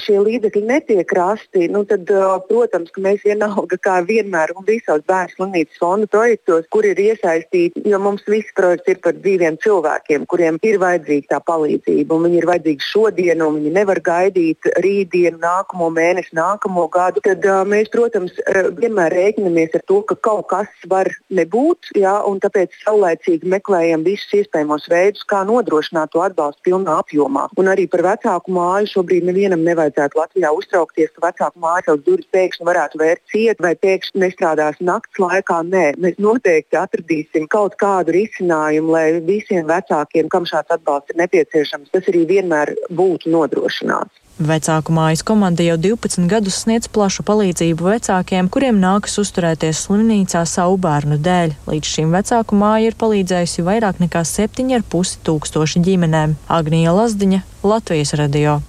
šie 0.00 0.18
līdzekļi 0.24 0.64
netiek 0.68 1.12
rasti, 1.18 1.68
nu 1.72 1.84
tad, 1.88 2.08
protams, 2.48 2.90
ka 2.94 3.04
mēs 3.04 3.22
vienalga 3.26 3.78
kā 3.82 3.98
vienmēr 4.08 4.54
un 4.56 4.66
visos 4.66 5.04
bērnu 5.08 5.34
slimnīcas 5.36 5.82
fonda 5.82 6.08
projektos, 6.10 6.66
kur 6.72 6.86
ir 6.88 6.98
iesaistīti, 7.02 7.84
jo 7.88 8.00
mums 8.02 8.24
viss 8.30 8.54
projekts 8.56 8.94
ir 8.94 9.02
par 9.04 9.16
dzīviem 9.18 9.60
cilvēkiem, 9.64 10.26
kuriem 10.30 10.58
ir 10.66 10.80
vajadzīga 10.82 11.34
tā 11.34 11.42
palīdzība. 11.50 12.18
Viņi 12.28 12.40
ir 12.40 12.48
vajadzīgi 12.48 12.84
šodien, 12.84 13.42
un 13.44 13.58
viņi 13.60 13.74
nevar 13.76 14.00
gaidīt 14.04 14.70
rītdienu, 14.82 15.38
nākamo 15.42 15.90
mēnesi 15.94 16.36
nākamo 16.38 16.86
gadu, 16.92 17.22
tad 17.24 17.44
mēs, 17.68 17.90
protams, 17.92 18.07
vienmēr 18.14 19.14
rēķinamies 19.14 19.76
ar 19.78 19.82
to, 19.90 20.00
ka 20.08 20.16
kaut 20.28 20.48
kas 20.50 20.68
var 20.90 21.10
nebūt, 21.34 21.90
jā, 21.98 22.14
un 22.28 22.40
tāpēc 22.42 22.74
saulēcīgi 22.84 23.48
meklējam 23.48 24.04
visus 24.06 24.32
iespējamos 24.40 24.88
veidus, 24.92 25.26
kā 25.28 25.44
nodrošināt 25.48 26.12
to 26.14 26.22
atbalstu 26.24 26.64
pilnā 26.68 26.98
apjomā. 27.02 27.48
Un 27.60 27.70
arī 27.72 27.88
par 27.90 28.04
vecāku 28.06 28.54
māju 28.54 28.92
šobrīd 28.94 29.26
nevienam 29.28 29.64
nevajadzētu 29.66 30.20
Latvijā 30.20 30.52
uztraukties, 30.56 31.12
ka 31.14 31.26
vecāku 31.28 31.64
māju 31.64 31.86
savus 31.88 32.04
durvis 32.06 32.30
pēkšņi 32.34 32.68
varētu 32.68 33.02
vērt 33.02 33.24
ciet 33.32 33.62
vai 33.64 33.74
pēkšņi 33.78 34.24
nestrādās 34.24 34.80
naktas 34.80 35.22
laikā. 35.24 35.62
Nē, 35.68 35.86
mēs 36.02 36.20
noteikti 36.22 36.78
atradīsim 36.80 37.48
kaut 37.52 37.76
kādu 37.80 38.14
risinājumu, 38.16 38.94
lai 38.94 39.06
visiem 39.24 39.66
vecākiem, 39.68 40.30
kam 40.32 40.48
šāds 40.48 40.78
atbalsts 40.78 41.14
ir 41.14 41.20
nepieciešams, 41.22 41.92
tas 41.94 42.08
arī 42.10 42.24
vienmēr 42.28 42.74
būtu 42.94 43.32
nodrošināts. 43.34 44.17
Vecāku 44.38 44.94
mājas 44.94 45.24
komanda 45.26 45.64
jau 45.66 45.74
12 45.82 46.28
gadus 46.30 46.60
sniedz 46.62 46.86
plašu 46.94 47.24
palīdzību 47.26 47.88
vecākiem, 47.88 48.46
kuriem 48.54 48.76
nākas 48.78 49.18
uzturēties 49.18 49.80
slimnīcā 49.88 50.44
savu 50.46 50.76
bērnu 50.78 51.18
dēļ. 51.18 51.56
Līdz 51.66 51.90
šim 51.96 52.14
vecāku 52.14 52.54
māja 52.60 52.92
ir 52.92 52.98
palīdzējusi 53.00 53.64
vairāk 53.66 53.98
nekā 53.98 54.22
7,5 54.22 55.18
tūkstoši 55.26 55.82
ģimenēm. 55.88 56.36
Agnija 56.46 56.94
Lazdiņa, 56.94 57.42
Latvijas 57.66 58.14
radio. 58.22 58.60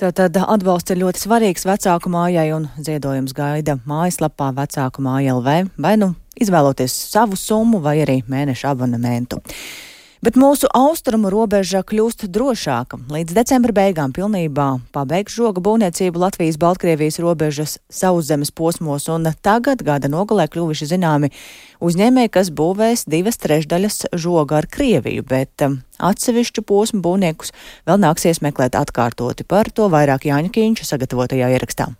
Tātad 0.00 0.40
atbalsts 0.40 0.96
ir 0.96 1.02
ļoti 1.04 1.20
svarīgs 1.26 1.68
vecāku 1.68 2.08
mājai 2.16 2.48
un 2.56 2.70
ziedojums 2.80 3.36
gaida 3.36 3.76
mājaslapā 3.84 4.54
vecāku 4.56 5.04
māja 5.04 5.36
LV 5.36 5.68
vai 5.76 5.98
nu 6.00 6.14
izvēloties 6.40 6.96
savu 7.12 7.36
summu 7.36 7.84
vai 7.84 7.98
arī 8.06 8.22
mēneša 8.24 8.72
abonementu. 8.72 9.44
Bet 10.22 10.36
mūsu 10.38 10.68
austrumu 10.70 11.32
robeža 11.34 11.80
kļūst 11.82 12.28
drošāka. 12.30 13.00
Līdz 13.10 13.34
decembra 13.34 13.74
beigām 13.74 14.12
pilnībā 14.14 14.66
pabeigs 14.94 15.34
žoga 15.34 15.58
būvniecību 15.66 16.20
Latvijas-Baltkrievijas 16.22 17.18
robežas 17.24 17.72
sauszemes 17.90 18.52
posmos, 18.54 19.08
un 19.10 19.26
tagad 19.42 19.82
gada 19.82 20.06
nogalē 20.06 20.46
kļuvuši 20.46 20.86
zināmi 20.92 21.32
uzņēmēji, 21.82 22.30
kas 22.38 22.52
būvēs 22.54 23.02
divas 23.10 23.42
trešdaļas 23.42 24.14
žoga 24.14 24.60
ar 24.60 24.70
Krieviju, 24.70 25.26
bet 25.26 25.66
um, 25.66 25.80
atsevišķu 25.98 26.62
posmu 26.70 27.02
būvniekus 27.02 27.50
vēl 27.90 27.98
nāksies 28.06 28.44
meklēt 28.46 28.78
atkārtoti. 28.78 29.42
Par 29.42 29.74
to 29.74 29.90
vairāk 29.90 30.30
Jāņa 30.30 30.54
Kīņša 30.54 30.86
sagatavotajā 30.92 31.50
ierakstā. 31.56 31.90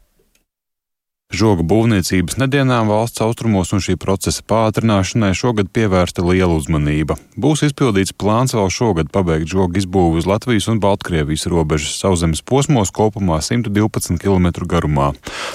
Žoga 1.33 1.65
būvniecības 1.65 2.37
nedienām 2.37 2.91
valsts 2.93 3.23
austrumos 3.25 3.71
un 3.73 3.81
šī 3.81 3.95
procesa 3.97 4.43
pātrināšanai 4.53 5.31
šogad 5.33 5.71
pievērsta 5.73 6.21
liela 6.27 6.53
uzmanība. 6.59 7.17
Būs 7.41 7.63
izpildīts 7.65 8.13
plāns 8.13 8.53
vēl 8.53 8.69
šogad 8.69 9.09
pabeigt 9.15 9.49
žoga 9.49 9.81
izbūvi 9.81 10.21
uz 10.21 10.29
Latvijas 10.29 10.69
un 10.69 10.83
Baltkrievijas 10.83 11.47
robežas 11.49 11.95
sauszemes 12.03 12.45
posmos 12.45 12.93
kopumā 12.93 13.41
112 13.41 14.21
km 14.21 14.51
garumā. 14.69 15.15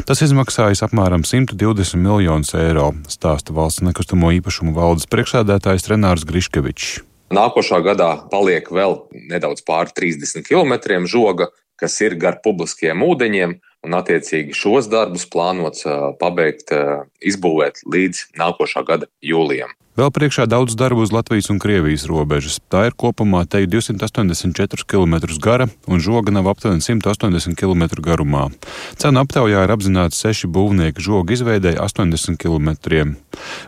Tas 0.10 0.26
izmaksājas 0.26 0.82
apmēram 0.88 1.22
120 1.22 2.02
miljonus 2.02 2.56
eiro, 2.58 2.90
stāsta 3.06 3.54
valsts 3.54 3.86
nekustamo 3.86 4.34
īpašumu 4.40 4.74
valdes 4.74 5.06
priekšsēdētājs 5.14 5.86
Renārs 5.94 6.26
Griškevičs. 6.26 7.04
Nākošā 7.38 7.84
gadā 7.86 8.12
paliek 8.34 8.66
vēl 8.74 9.04
nedaudz 9.30 9.62
pāri 9.68 9.94
30 9.94 10.42
km 10.48 11.06
žoga, 11.06 11.52
kas 11.78 12.02
ir 12.02 12.18
gar 12.18 12.42
publiskiem 12.42 13.06
ūdeņiem, 13.06 13.60
un 13.86 13.98
attiecīgi 13.98 14.56
šos 14.58 14.90
darbus 14.92 15.28
plānots 15.30 15.86
pabeigt, 16.22 16.74
izbūvēt 17.22 17.84
līdz 17.86 18.24
nākošā 18.40 18.86
gada 18.88 19.12
jūlijam. 19.22 19.74
Vēl 19.98 20.12
priekšā 20.14 20.44
daudz 20.46 20.76
darbu 20.78 21.02
uz 21.02 21.10
Latvijas 21.10 21.48
un 21.50 21.58
Krievijas 21.58 22.04
robežas. 22.06 22.60
Tā 22.70 22.84
ir 22.86 22.94
kopumā 22.94 23.40
te 23.50 23.64
284 23.66 24.86
km 24.86 25.16
gara 25.42 25.66
un 25.90 25.98
žoga 25.98 26.30
nav 26.36 26.52
aptuveni 26.52 26.86
180 26.86 27.58
km 27.58 27.88
garumā. 28.06 28.44
Cenu 29.02 29.24
aptaujā 29.24 29.66
ir 29.66 29.74
apzināti 29.74 30.20
seši 30.20 30.52
būvnieki 30.54 31.02
žoga 31.02 31.34
izveidēji 31.34 31.82
80 31.82 32.38
km. 32.38 32.78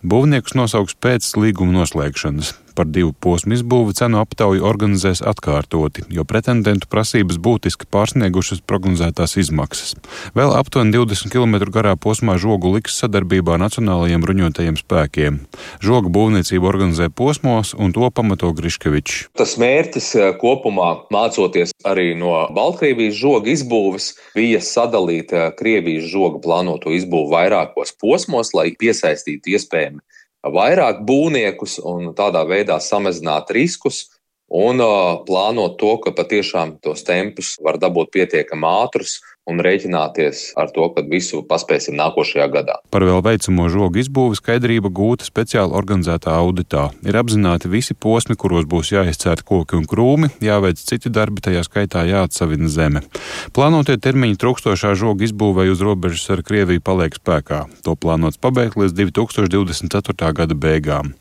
Būvniekus 0.05 0.53
nosauks 0.53 0.93
pēc 1.01 1.33
līguma 1.33 1.79
noslēgšanas. 1.79 2.53
Par 2.79 2.87
divu 2.87 3.11
posmu 3.11 3.57
izbūvi 3.57 3.93
cenu 3.97 4.21
aptauju 4.21 4.63
organizēs 4.63 5.19
atkārtoti, 5.27 6.05
jo 6.15 6.23
pretendentu 6.23 6.87
prasības 6.87 7.35
būtiski 7.43 7.89
pārsniegušas 7.91 8.61
prognozētās 8.63 9.35
izmaksas. 9.41 9.97
Vēl 10.37 10.53
aptuveni 10.55 10.95
20 10.95 11.33
km 11.33 11.57
garā 11.75 11.97
posmā 11.99 12.37
žogu 12.39 12.71
liks 12.77 12.95
sadarbībā 13.01 13.57
Nacionālajiem 13.59 14.23
bruņotajiem 14.23 14.79
spēkiem. 14.79 15.41
Žoga 15.83 16.13
būvniecību 16.15 16.71
organizē 16.71 17.09
posmos, 17.11 17.73
un 17.75 17.91
to 17.91 18.07
pamato 18.15 18.53
Griškevičs. 18.55 19.25
Tas 19.35 19.57
mērķis 19.59 20.09
eh, 20.15 20.31
kopumā, 20.39 20.91
mācoties 21.11 21.75
arī 21.83 22.13
no 22.15 22.31
Baltkrievijas 22.55 23.19
žoga 23.19 23.51
izbūves, 23.57 24.13
bija 24.39 24.63
sadalīt 24.63 25.35
eh, 25.35 25.49
Krievijas 25.59 26.07
žoga 26.13 26.39
plānoto 26.45 26.95
izbūvi 26.95 27.33
vairākos 27.35 27.97
posmos, 27.99 28.55
lai 28.55 28.69
piesaistītu 28.79 29.57
iespējami 29.57 29.99
vairāk 30.43 31.03
būvniekus 31.05 31.79
un 31.83 32.13
tādā 32.15 32.45
veidā 32.47 32.79
samazināt 32.79 33.51
riskus 33.51 34.07
un 34.49 34.81
uh, 34.81 35.19
plānot 35.25 35.77
to, 35.77 35.97
ka 36.01 36.11
patiešām 36.15 36.79
tos 36.81 37.03
tempus 37.05 37.57
var 37.61 37.77
dabūt 37.77 38.11
pietiekami 38.15 38.65
ātrus 38.65 39.19
un 39.49 39.61
rēķināties 39.65 40.53
ar 40.59 40.69
to, 40.73 40.85
ka 40.93 41.03
visu 41.09 41.41
paspēsim 41.49 41.97
nākošajā 41.99 42.47
gadā. 42.53 42.77
Par 42.93 43.05
vēl 43.05 43.21
veicamo 43.25 43.67
žogu 43.73 44.01
izbūvi 44.03 44.37
skaidrība 44.39 44.91
gūta 44.93 45.27
speciāli 45.27 45.75
organizētā 45.75 46.35
auditā. 46.37 46.89
Ir 47.05 47.17
apzināti 47.19 47.71
visi 47.71 47.95
posmi, 47.97 48.37
kuros 48.39 48.67
būs 48.69 48.93
jāizcērt 48.93 49.45
koki 49.47 49.77
un 49.79 49.87
krūmi, 49.89 50.31
jāveic 50.45 50.81
citi 50.81 51.11
darbi, 51.13 51.43
tajā 51.45 51.65
skaitā 51.67 52.05
jāatsavina 52.09 52.69
zeme. 52.71 53.03
Plānotie 53.55 53.97
termiņi 54.01 54.39
trūkstošā 54.39 54.93
žoga 54.99 55.25
izbūvē 55.27 55.67
uz 55.73 55.83
robežas 55.85 56.27
ar 56.33 56.43
Krieviju 56.45 56.83
paliek 56.85 57.17
spēkā. 57.17 57.65
To 57.85 57.95
plānots 57.99 58.39
pabeigt 58.41 58.77
līdz 58.79 58.95
2024. 58.99 60.33
gada 60.37 60.55
beigām. 60.55 61.13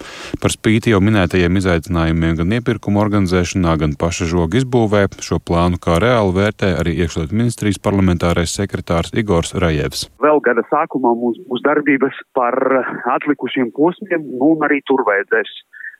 Par 0.42 0.54
spīti 0.54 0.92
jau 0.92 1.00
minētajiem 1.04 1.58
izaicinājumiem 1.60 2.38
gan 2.40 2.56
iepirkuma 2.58 3.02
organizēšanā, 3.04 3.76
gan 3.80 3.96
paša 3.98 4.28
žoga 4.30 4.60
izbūvē 4.60 5.06
šo 5.24 5.40
plānu 5.42 5.80
kā 5.82 5.98
reāli 6.02 6.34
vērtē 6.36 6.74
arī 6.80 6.96
iekšlietu 7.02 7.36
ministrijas 7.36 7.80
parlamenta 7.82 8.17
parlamentārais 8.18 8.54
sekretārs 8.54 9.12
Igors 9.14 9.54
Rajevs. 9.54 10.08
Vēl 10.20 10.40
gada 10.42 10.62
sākumā 10.70 11.14
mums 11.14 11.38
būs 11.48 11.62
darbības 11.62 12.14
par 12.34 12.54
atlikušiem 13.14 13.70
posmiem, 13.72 14.22
nu, 14.38 14.56
un 14.56 14.64
arī 14.64 14.80
tur 14.86 15.04
vajadzēs 15.06 15.48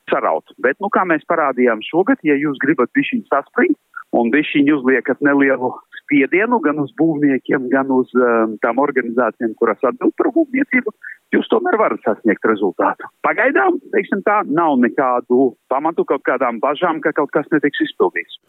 saraut. 0.09 0.43
Bet, 0.59 0.75
nu, 0.81 0.89
kā 0.89 1.05
mēs 1.05 1.23
parādījām 1.29 1.81
šogad, 1.85 2.17
ja 2.23 2.35
jūs 2.35 2.57
gribat 2.59 2.89
bišķiņu 2.93 3.27
saspringt 3.29 3.77
un 4.15 4.31
bišķiņu 4.33 4.79
uzliekat 4.79 5.21
nelielu 5.25 5.71
spiedienu 6.09 6.59
gan 6.65 6.81
uz 6.81 6.91
būvniekiem, 6.97 7.69
gan 7.69 7.91
uz 7.93 8.09
um, 8.17 8.57
tām 8.63 8.81
organizācijām, 8.81 9.53
kuras 9.59 9.81
atbild 9.85 10.15
par 10.17 10.31
būvniecību, 10.33 10.93
jūs 11.35 11.49
tomēr 11.51 11.77
varat 11.77 12.01
sasniegt 12.05 12.45
rezultātu. 12.49 13.05
Pagaidām, 13.25 13.77
teiksim 13.93 14.23
tā, 14.25 14.41
nav 14.49 14.79
nekādu 14.81 15.53
pamatu 15.69 16.05
kaut 16.09 16.25
kādām 16.25 16.57
bažām, 16.63 17.03
ka 17.03 17.13
kaut 17.13 17.29
kas 17.35 17.49
netiks 17.53 17.85
izpildīts. 17.85 18.39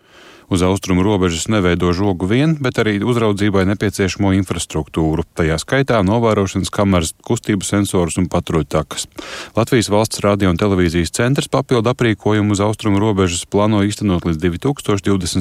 Uz 0.50 0.64
austrumu 0.66 1.04
robežas 1.06 1.46
neveido 1.52 1.92
žogu 1.94 2.26
vien, 2.26 2.56
bet 2.58 2.80
arī 2.82 2.96
uzraudzībai 3.06 3.62
nepieciešamo 3.68 4.32
infrastruktūru, 4.40 5.22
tajā 5.38 5.60
skaitā 5.62 6.00
novērošanas 6.02 6.72
kameras, 6.74 7.12
kustību 7.22 7.62
sensorus 7.62 8.18
un 8.18 8.26
patruļtakas. 8.32 9.06
Latvijas 9.54 9.92
valsts 9.92 10.24
radio 10.24 10.50
un 10.50 10.58
televīzijas 10.58 11.14
centrs 11.14 11.52
papildu 11.52 11.92
aprīkojumu 11.92 12.56
uz 12.56 12.64
austrumu 12.64 12.98
robežas 12.98 13.44
plāno 13.46 13.84
īstenot 13.86 14.26
līdz 14.26 14.42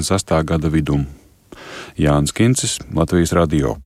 2026. 0.10 0.44
gada 0.44 0.68
vidum. 0.68 1.06
Jānis 1.98 2.34
Kincis, 2.34 2.80
Latvijas 2.96 3.32
radio. 3.32 3.78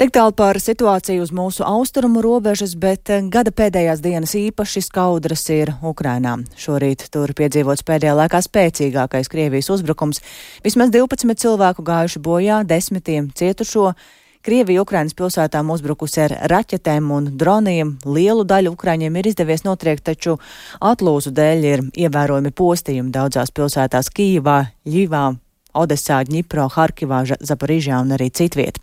Tik 0.00 0.14
tālu 0.16 0.32
par 0.32 0.56
situāciju 0.56 1.20
uz 1.20 1.32
mūsu 1.34 1.64
austrumu 1.66 2.22
robežas, 2.24 2.72
bet 2.72 3.10
gada 3.28 3.52
pēdējās 3.52 4.00
dienas 4.00 4.32
īpaši 4.38 4.80
skaudras 4.86 5.42
ir 5.52 5.74
Ukrainā. 5.84 6.38
Šorīt 6.56 7.04
tur 7.12 7.34
piedzīvots 7.36 7.84
pēdējā 7.84 8.14
laikā 8.16 8.40
spēcīgākais 8.46 9.28
Krievijas 9.28 9.68
uzbrukums. 9.74 10.22
Vismaz 10.64 10.94
12 10.94 11.36
cilvēku 11.42 11.84
gājuši 11.84 12.22
bojā, 12.24 12.62
desmitiem 12.64 13.28
cietušo. 13.36 13.92
Krievija 14.40 14.80
Ukrainas 14.80 15.12
pilsētām 15.12 15.68
uzbrukusi 15.74 16.22
ar 16.24 16.32
raķetēm 16.48 17.10
un 17.12 17.26
droniem. 17.36 17.90
Lielu 18.08 18.46
daļu 18.48 18.72
Ukraiņiem 18.72 19.18
ir 19.20 19.28
izdevies 19.28 19.66
notriekt, 19.66 20.06
taču 20.08 20.38
atlūzu 20.80 21.34
dēļ 21.36 21.66
ir 21.68 21.82
ievērojami 22.06 22.54
postījumi 22.56 23.12
daudzās 23.12 23.52
pilsētās- 23.52 24.08
Kīvā, 24.16 24.56
Ļivā, 24.88 25.36
Odesā, 25.76 26.22
Ņipro, 26.24 26.70
Harkivā, 26.72 27.20
Zaporižā 27.36 28.00
un 28.00 28.16
arī 28.16 28.30
citviet. 28.32 28.80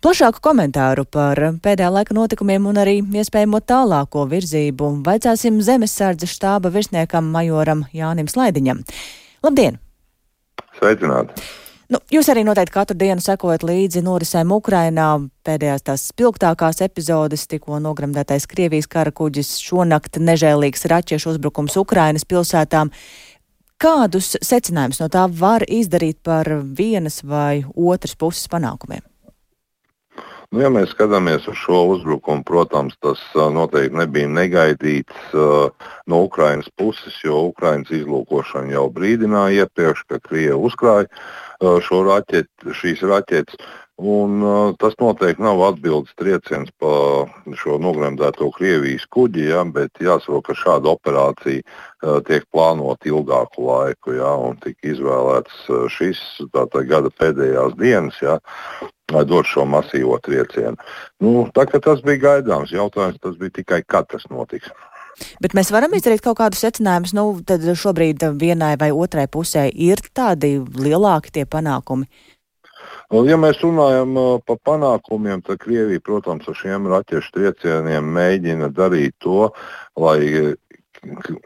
Plašāku 0.00 0.40
komentāru 0.40 1.04
par 1.04 1.36
pēdējā 1.36 1.92
laika 1.92 2.14
notikumiem 2.16 2.66
un 2.66 2.76
arī 2.80 3.02
iespējamo 3.04 3.60
tālāko 3.60 4.24
virzību 4.30 5.04
vaicāsim 5.04 5.60
Zemesardzes 5.60 6.32
štāba 6.38 6.72
virsniekam 6.72 7.28
majoram 7.28 7.84
Jānim 7.92 8.32
Slaidiņam. 8.32 8.80
Labdien! 9.44 9.76
Sveicināti! 10.78 11.69
Nu, 11.90 11.98
jūs 12.06 12.28
arī 12.30 12.44
noteikti 12.46 12.70
katru 12.70 12.94
dienu 12.94 13.22
sekojat 13.24 13.64
līdzi 13.66 14.04
norisēm 14.06 14.52
Ukrainā. 14.54 15.08
Pēdējās 15.42 15.82
tās 15.88 16.04
spilgtākās 16.12 16.78
epizodes, 16.86 17.48
tikko 17.50 17.80
nogremdētais 17.82 18.46
Krievijas 18.50 18.86
kara 18.86 19.10
kuģis, 19.10 19.56
šonakt 19.58 20.20
nežēlīgs 20.22 20.86
raķešu 20.92 21.32
uzbrukums 21.34 21.74
Ukrainas 21.82 22.28
pilsētām. 22.30 22.92
Kādus 23.80 24.36
secinājumus 24.38 25.02
no 25.02 25.10
tā 25.10 25.24
var 25.34 25.66
izdarīt 25.66 26.20
par 26.22 26.52
vienas 26.62 27.24
vai 27.26 27.64
otras 27.74 28.14
puses 28.14 28.46
panākumiem? 28.52 29.02
Nu, 30.50 30.62
ja 30.62 30.70
mēs 30.70 30.94
skatāmies 30.94 31.44
uz 31.50 31.58
šo 31.58 31.84
uzbrukumu, 31.96 32.46
protams, 32.46 32.94
tas 33.02 33.18
noteikti 33.34 33.98
nebija 33.98 34.30
negaidīts 34.30 35.34
uh, 35.34 35.90
no 36.10 36.24
Ukrainas 36.26 36.70
puses, 36.78 37.18
jo 37.22 37.48
Ukrainas 37.50 37.90
izlūkošana 37.94 38.74
jau 38.74 38.88
brīdināja 38.94 39.64
iepriekš, 39.66 40.02
ka 40.10 40.18
Krievija 40.22 40.58
uzkrāja 40.58 41.06
uh, 41.06 41.49
šo 41.60 42.02
raķeti, 42.08 42.74
šīs 42.76 43.04
raķetes. 43.06 43.60
Un, 44.00 44.38
uh, 44.40 44.70
tas 44.80 44.94
noteikti 44.96 45.44
nav 45.44 45.60
atbildes 45.60 46.14
trieciens 46.16 46.70
par 46.80 47.28
šo 47.60 47.76
nogremdēto 47.84 48.48
Krievijas 48.54 49.04
kuģi, 49.12 49.50
ja, 49.50 49.64
bet 49.68 50.00
jāsaprot, 50.00 50.46
ka 50.46 50.56
šāda 50.56 50.94
operācija 50.94 51.60
uh, 51.60 52.22
tiek 52.24 52.46
plānota 52.48 53.10
ilgāku 53.10 53.66
laiku, 53.66 54.14
ja, 54.16 54.32
un 54.40 54.56
tika 54.64 54.94
izvēlēts 54.94 55.68
šis 55.92 56.22
tātad, 56.48 56.88
gada 56.88 57.12
pēdējās 57.20 57.76
dienas. 57.76 58.22
Ja, 58.24 58.38
lai 59.12 59.24
dot 59.26 59.48
šo 59.50 59.66
masīvo 59.68 60.16
triecienu. 60.22 60.78
Nu, 61.20 61.44
tā, 61.54 61.66
tas 61.66 62.02
bija 62.06 62.22
gaidāms. 62.24 62.72
Jautājums 62.74 63.20
tas 63.20 63.36
bija 63.40 63.58
tikai, 63.60 63.82
kad 63.84 64.08
tas 64.08 64.24
notiks. 64.30 64.70
Bet 65.42 65.54
mēs 65.56 65.72
varam 65.74 65.94
izdarīt 65.96 66.24
kaut 66.24 66.38
kādus 66.40 66.62
secinājumus. 66.64 67.14
Nu, 67.16 67.24
tad 67.46 67.64
šobrīd 67.64 68.24
vienai 68.40 68.74
vai 68.80 68.90
otrai 68.94 69.26
pusē 69.30 69.68
ir 69.70 70.02
tādi 70.16 70.58
lielāki 70.60 71.34
tie 71.38 71.46
panākumi. 71.48 72.08
Ja 73.10 73.34
mēs 73.40 73.58
runājam 73.62 74.14
uh, 74.18 74.28
par 74.46 74.60
panākumiem, 74.66 75.42
tad 75.42 75.58
Krievija, 75.64 76.02
protams, 76.06 76.46
ar 76.48 76.54
šiem 76.54 76.86
raķešu 76.90 77.32
triecieniem 77.34 78.06
mēģina 78.14 78.70
darīt 78.74 79.16
to, 79.22 79.48
lai 79.98 80.54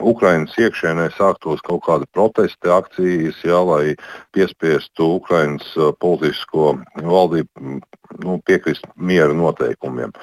Ukraiņas 0.02 0.56
iekšēnē 0.58 1.08
sāktos 1.14 1.62
kaut 1.66 1.84
kāda 1.86 2.08
protesta 2.12 2.74
akcijas, 2.78 3.38
jā, 3.46 3.60
lai 3.62 3.94
piespiestu 4.34 5.14
Ukraiņas 5.20 5.68
uh, 5.78 5.92
politisko 6.00 6.72
valdību 6.98 7.78
nu, 8.24 8.40
piekrist 8.46 8.86
miera 8.96 9.34
noteikumiem. 9.34 10.14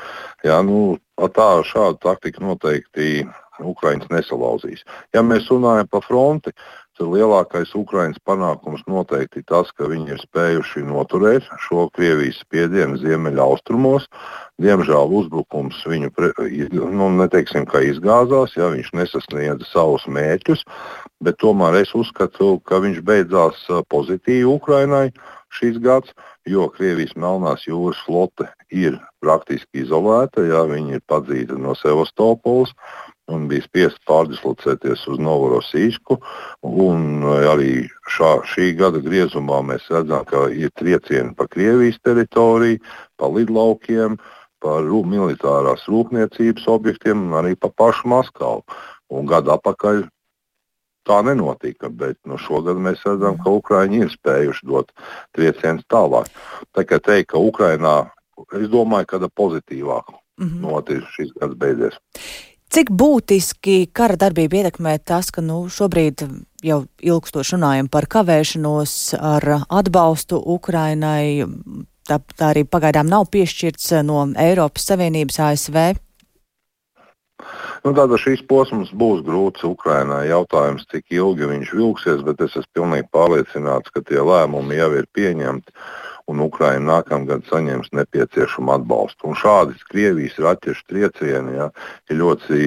Jā, 0.44 0.60
nu, 0.67 1.00
tā 1.36 1.50
šāda 1.67 2.00
taktika 2.02 2.44
noteikti 2.44 3.24
Ukraiņas 3.62 4.10
nesalauzīs. 4.12 4.86
Ja 5.13 5.24
mēs 5.26 5.50
runājam 5.52 5.89
par 5.91 6.06
fronti, 6.06 6.54
tad 6.98 7.12
lielākais 7.12 7.74
Ukraiņas 7.78 8.22
panākums 8.28 8.84
noteikti 8.89 9.44
tas, 9.48 9.72
ka 9.74 9.89
viņi 9.89 10.15
ir 10.15 10.22
spējuši 10.22 10.84
noturēt 10.86 11.48
šo 11.65 11.88
Krievijas 11.96 12.41
spiedienu 12.44 13.00
ziemeļaustrumos. 13.02 14.08
Diemžēl 14.62 15.13
uzbrukums 15.17 15.80
viņu 15.89 16.12
nu, 16.93 17.10
neteiksim, 17.17 17.65
izgāzās, 17.65 18.56
ja 18.58 18.69
viņš 18.74 18.91
nesasniedza 18.93 19.65
savus 19.69 20.06
mērķus, 20.06 20.63
bet 21.24 21.39
tomēr 21.41 21.82
es 21.82 21.93
uzskatu, 21.97 22.60
ka 22.65 22.82
viņš 22.84 23.02
beidzās 23.08 23.63
pozitīvi 23.89 24.45
Ukrainai 24.45 25.10
šīs 25.58 25.80
gads, 25.84 26.13
jo 26.47 26.67
Krievijas 26.74 27.15
Melnās 27.15 27.65
jūras 27.67 28.00
flote 28.06 28.47
ir 28.69 29.00
praktiski 29.21 29.84
izolēta, 29.84 30.43
ja 30.47 30.63
viņi 30.69 31.00
ir 31.00 31.08
padzīta 31.10 31.58
no 31.60 31.74
Sevastopols 31.78 32.74
un 33.32 33.47
bija 33.47 33.63
spiests 33.63 34.02
pārdislocēties 34.10 35.06
uz 35.12 35.21
Novorosīsku. 35.21 36.17
Arī 37.52 37.71
šā, 38.12 38.32
šī 38.52 38.71
gada 38.80 39.02
griezumā 39.04 39.62
mēs 39.67 39.88
redzam, 39.93 40.26
ka 40.28 40.50
ir 40.52 40.74
triecieni 40.80 41.36
pa 41.38 41.47
Krievijas 41.52 42.00
teritoriju, 42.06 42.82
pa 43.19 43.30
lidlaukiem, 43.32 44.17
par 44.62 44.86
militārās 44.86 45.88
rūpniecības 45.89 46.67
objektiem 46.71 47.28
un 47.28 47.38
arī 47.41 47.56
pa 47.56 47.69
pašu 47.69 48.10
Maskavu. 48.12 48.63
Un 49.12 49.28
gadu 49.28 49.52
atpakaļ 49.56 50.06
tā 51.08 51.19
nenotika, 51.26 51.89
bet 51.89 52.19
nu, 52.30 52.38
šogad 52.38 52.80
mēs 52.80 53.02
redzam, 53.08 53.39
ka 53.41 53.54
Ukrāņi 53.58 54.06
ir 54.06 54.13
spējuši 54.13 54.67
dot 54.69 54.93
triecienus 55.36 55.88
tālāk. 55.91 56.30
Tā 56.76 56.86
kā 56.88 57.02
teikt, 57.02 57.32
ka 57.34 57.41
Ukrainā, 57.41 57.95
es 58.58 58.69
domāju, 58.71 59.10
ka 59.10 59.19
pozitīvāk 59.28 60.13
mm 60.13 60.47
-hmm. 60.47 60.62
notiks 60.62 61.17
šis 61.17 61.34
gads 61.39 61.58
beidzies. 61.58 61.97
Cik 62.71 62.88
būtiski 62.89 63.89
kara 63.91 64.15
darbība 64.15 64.62
ietekmē 64.62 65.00
tas, 65.04 65.32
ka 65.32 65.41
nu, 65.41 65.65
šobrīd 65.67 66.21
jau 66.63 66.86
ilgstoši 67.04 67.56
runājam 67.58 67.89
par 67.91 68.08
kavēšanos 68.08 68.93
ar 69.19 69.65
atbalstu 69.67 70.39
Ukrainai, 70.45 71.43
tā, 72.12 72.19
tā 72.38 72.52
arī 72.54 72.65
pagaidām 72.67 73.10
nav 73.10 73.30
piešķirts 73.34 74.02
no 74.08 74.26
Eiropas 74.39 74.88
Savienības 74.91 75.39
ASV? 75.47 75.78
Nu, 77.82 77.95
tāda 77.97 78.19
šīs 78.21 78.43
posms 78.45 78.91
būs 78.93 79.24
grūts 79.26 79.65
Ukrainai. 79.65 80.28
Jautājums, 80.30 80.86
cik 80.91 81.15
ilgi 81.17 81.50
viņš 81.50 81.74
vilksies, 81.74 82.21
bet 82.28 82.43
es 82.45 82.54
esmu 82.60 82.78
pilnīgi 82.78 83.08
pārliecināts, 83.15 83.89
ka 83.93 84.04
tie 84.06 84.21
lēmumi 84.21 84.78
jau 84.78 84.91
ir 85.00 85.08
pieņemti 85.17 85.74
un 86.30 86.43
Ukraina 86.45 87.00
nākamgad 87.00 87.47
saņems 87.50 87.89
nepieciešamu 87.97 88.76
atbalstu. 88.76 89.32
Un 89.32 89.39
šādi 89.39 89.80
Krievijas 89.89 90.38
raķešu 90.45 90.86
triecieni 90.91 91.58
ja, 91.58 91.71
ir 92.12 92.21
ļoti 92.21 92.60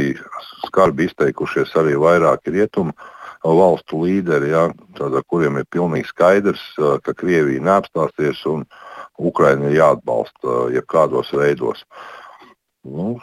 skarbi 0.67 1.07
izteikušies 1.09 1.77
arī 1.79 1.95
vairāki 2.01 2.57
rietumu 2.57 2.97
valstu 3.45 4.01
līderi, 4.07 4.51
ja, 4.55 4.67
tāda, 4.99 5.21
kuriem 5.29 5.61
ir 5.61 5.69
pilnīgi 5.71 6.09
skaidrs, 6.09 6.63
ka 7.05 7.13
Krievija 7.13 7.63
neapstāsies 7.63 8.41
un 8.49 8.65
Ukraina 9.19 9.71
ir 9.71 9.79
jāatbalsta 9.79 10.69
jebkādos 10.75 11.33
veidos. 11.37 11.85
Nu, 12.85 13.15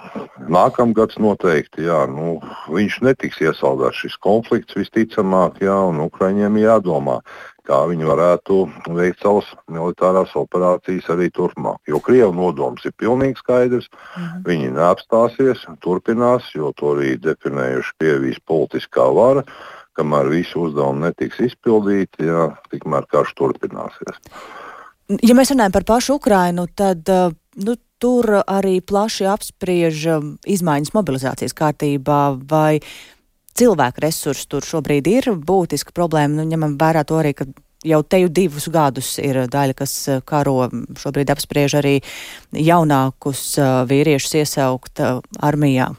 nākamgads 0.50 1.20
noteikti, 1.22 1.84
jā, 1.86 2.00
nu, 2.10 2.40
viņš 2.74 2.96
netiks 3.06 3.44
iesaldēts 3.44 4.00
šis 4.02 4.16
konflikts 4.18 4.74
visticamāk, 4.74 5.60
jā, 5.62 5.76
un 5.92 6.00
Ukraiņiem 6.08 6.58
jādomā, 6.64 7.20
kā 7.70 7.84
viņi 7.92 8.08
varētu 8.10 8.58
veikt 8.98 9.22
savas 9.22 9.52
militārās 9.70 10.34
operācijas 10.40 11.12
arī 11.14 11.30
turpmāk. 11.30 11.78
Jo 11.86 12.02
Krievu 12.02 12.34
nodoms 12.40 12.88
ir 12.90 12.96
pilnīgi 12.98 13.38
skaidrs. 13.38 13.92
Mhm. 14.18 14.42
Viņi 14.50 14.72
neapstāsies, 14.80 15.68
turpinās, 15.86 16.50
jo 16.58 16.74
to 16.74 16.96
arī 16.96 17.14
definējuši 17.22 17.96
Krievijas 18.02 18.42
politiskā 18.50 19.06
vara. 19.14 19.46
Kamēr 19.94 20.32
visi 20.32 20.58
uzdevumi 20.58 21.06
netiks 21.06 21.38
izpildīti, 21.52 22.26
jā, 22.26 22.50
tikmēr 22.74 23.06
karš 23.14 23.36
turpināsies. 23.38 24.18
Ja 25.20 25.36
mēs 25.36 25.52
runājam 25.52 25.74
par 25.76 25.88
pašu 25.88 26.20
Ukrainu, 26.20 26.68
tad 26.78 27.10
uh, 27.12 27.34
nu, 27.60 27.76
tur 28.02 28.42
arī 28.42 28.80
plaši 28.82 29.28
apspriež 29.30 30.06
um, 30.16 30.30
izmaiņas 30.48 30.94
mobilizācijas 30.96 31.58
kārtībā. 31.58 32.22
Vai 32.50 32.80
cilvēku 33.58 34.06
resursi 34.06 34.48
tur 34.50 34.66
šobrīd 34.66 35.10
ir 35.12 35.34
būtiska 35.36 35.94
problēma. 35.96 36.40
Nu, 36.40 36.48
ņemam 36.48 36.78
vērā 36.80 37.04
to 37.08 37.20
arī, 37.20 37.34
ka 37.38 37.50
jau 37.86 38.02
te 38.04 38.22
jau 38.22 38.30
divus 38.30 38.68
gadus 38.72 39.16
ir 39.22 39.44
daļa, 39.52 39.76
kas 39.78 39.96
eh, 40.10 40.22
karo 40.26 40.70
šobrīd 41.02 41.34
apspriež 41.34 41.80
arī 41.82 41.98
jaunākus 42.54 43.58
eh, 43.58 43.74
vīriešus 43.90 44.40
iesaukt 44.44 45.02
eh, 45.02 45.20
armijā. 45.42 45.92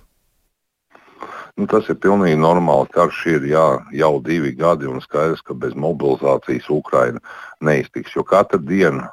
Nu, 1.60 1.66
tas 1.68 1.84
ir 1.92 1.98
pilnīgi 2.00 2.38
normāli. 2.40 2.88
Karš 2.94 3.18
ir 3.34 3.42
jā, 3.50 3.66
jau 3.92 4.12
divi 4.24 4.54
gadi, 4.56 4.88
un 4.88 5.02
skaidrs, 5.04 5.42
ka 5.44 5.52
bez 5.52 5.74
mobilizācijas 5.76 6.70
Ukraina 6.72 7.20
neiztiks. 7.62 8.14
Jo 8.16 8.24
katru 8.28 8.60
dienu 8.66 9.08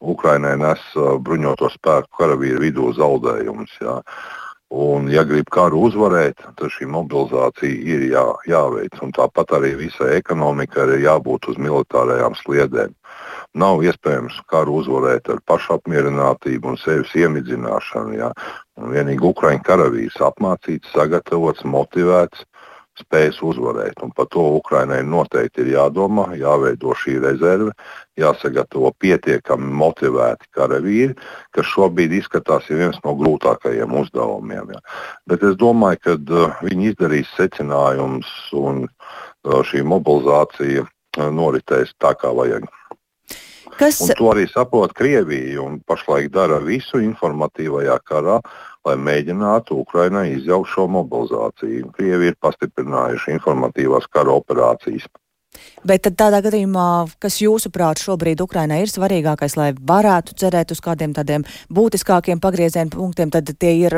Ukrainai 0.00 0.56
nes 0.56 0.84
bruņoto 0.96 1.68
spēku 1.74 2.22
karavīru 2.22 2.64
vidū 2.64 2.92
zaudējumus. 2.96 3.74
Jā. 3.84 3.98
Un, 4.70 5.08
ja 5.10 5.24
grib 5.26 5.48
karu 5.50 5.80
uzvarēt, 5.88 6.44
tad 6.54 6.70
šī 6.70 6.86
mobilizācija 6.94 7.74
ir 7.90 8.04
jā, 8.12 8.22
jāveic. 8.46 9.00
Un 9.02 9.10
tāpat 9.16 9.56
arī 9.58 9.72
visai 9.80 10.12
ekonomikai 10.20 10.84
ir 10.94 11.02
jābūt 11.08 11.48
uz 11.50 11.58
militārajām 11.58 12.36
sliedēm. 12.38 12.94
Nav 13.58 13.82
iespējams 13.82 14.36
karu 14.46 14.78
uzvarēt 14.78 15.26
ar 15.34 15.42
pašapmierinātību 15.50 16.70
un 16.70 16.78
sevis 16.78 17.10
iemidzināšanu. 17.18 18.14
Jā. 18.20 18.30
Un 18.78 18.94
vienīgi 18.94 19.26
Ukraiņu 19.26 19.66
karavīrs 19.66 20.22
apmācīts, 20.22 20.94
sagatavots, 20.94 21.66
motivēts 21.66 22.46
spējas 23.00 23.40
uzvarēt. 23.44 24.00
Un 24.04 24.12
par 24.16 24.28
to 24.32 24.44
Ukrainai 24.58 25.00
noteikti 25.06 25.64
ir 25.64 25.72
jādomā, 25.74 26.28
jāveido 26.38 26.94
šī 26.96 27.16
rezerve, 27.24 27.74
jāsagatavo 28.20 28.92
pietiekami 29.00 29.70
motivēti 29.82 30.50
karavīri, 30.56 31.16
kas 31.56 31.70
šobrīd 31.72 32.14
izskatās 32.20 32.68
viens 32.70 33.00
no 33.04 33.16
grūtākajiem 33.18 33.96
uzdevumiem. 34.02 34.74
Ja. 34.76 34.82
Bet 35.30 35.46
es 35.46 35.56
domāju, 35.60 36.02
ka 36.04 36.16
uh, 36.18 36.58
viņi 36.66 36.92
izdarīs 36.92 37.30
secinājumus 37.38 38.30
un 38.60 38.84
uh, 38.86 39.62
šī 39.66 39.84
mobilizācija 39.86 40.84
uh, 40.86 41.30
noritēs 41.34 41.96
tā, 41.98 42.14
kā 42.18 42.34
vajag. 42.36 42.68
Kas... 43.80 44.00
Un 44.04 44.12
to 44.18 44.28
arī 44.32 44.44
saprot 44.50 44.92
Krievija 44.96 45.62
un 45.62 45.78
pašlaik 45.88 46.28
dara 46.34 46.58
visu 46.60 47.00
informatīvajā 47.00 47.96
karā, 48.04 48.40
lai 48.88 48.96
mēģinātu 48.96 49.78
Ukrainai 49.82 50.30
izjaukt 50.34 50.70
šo 50.72 50.86
mobilizāciju. 50.92 51.90
Krievi 51.96 52.30
ir 52.32 52.38
pastiprinājuši 52.40 53.34
informatīvās 53.36 54.08
kara 54.12 54.38
operācijas. 54.40 55.08
Bet 55.84 56.06
tādā 56.06 56.38
gadījumā, 56.44 57.08
kas 57.20 57.40
jūsuprāt 57.42 58.00
šobrīd 58.04 58.40
Ukrainai 58.44 58.82
ir 58.84 58.92
svarīgākais, 58.92 59.56
lai 59.58 59.70
varētu 59.74 60.36
cerēt 60.38 60.74
uz 60.74 60.80
kādiem 60.84 61.14
tādiem 61.16 61.44
būtiskākiem 61.74 62.40
pagrieziena 62.40 62.92
punktiem, 62.94 63.32
tad 63.34 63.50
tie 63.58 63.72
ir 63.80 63.96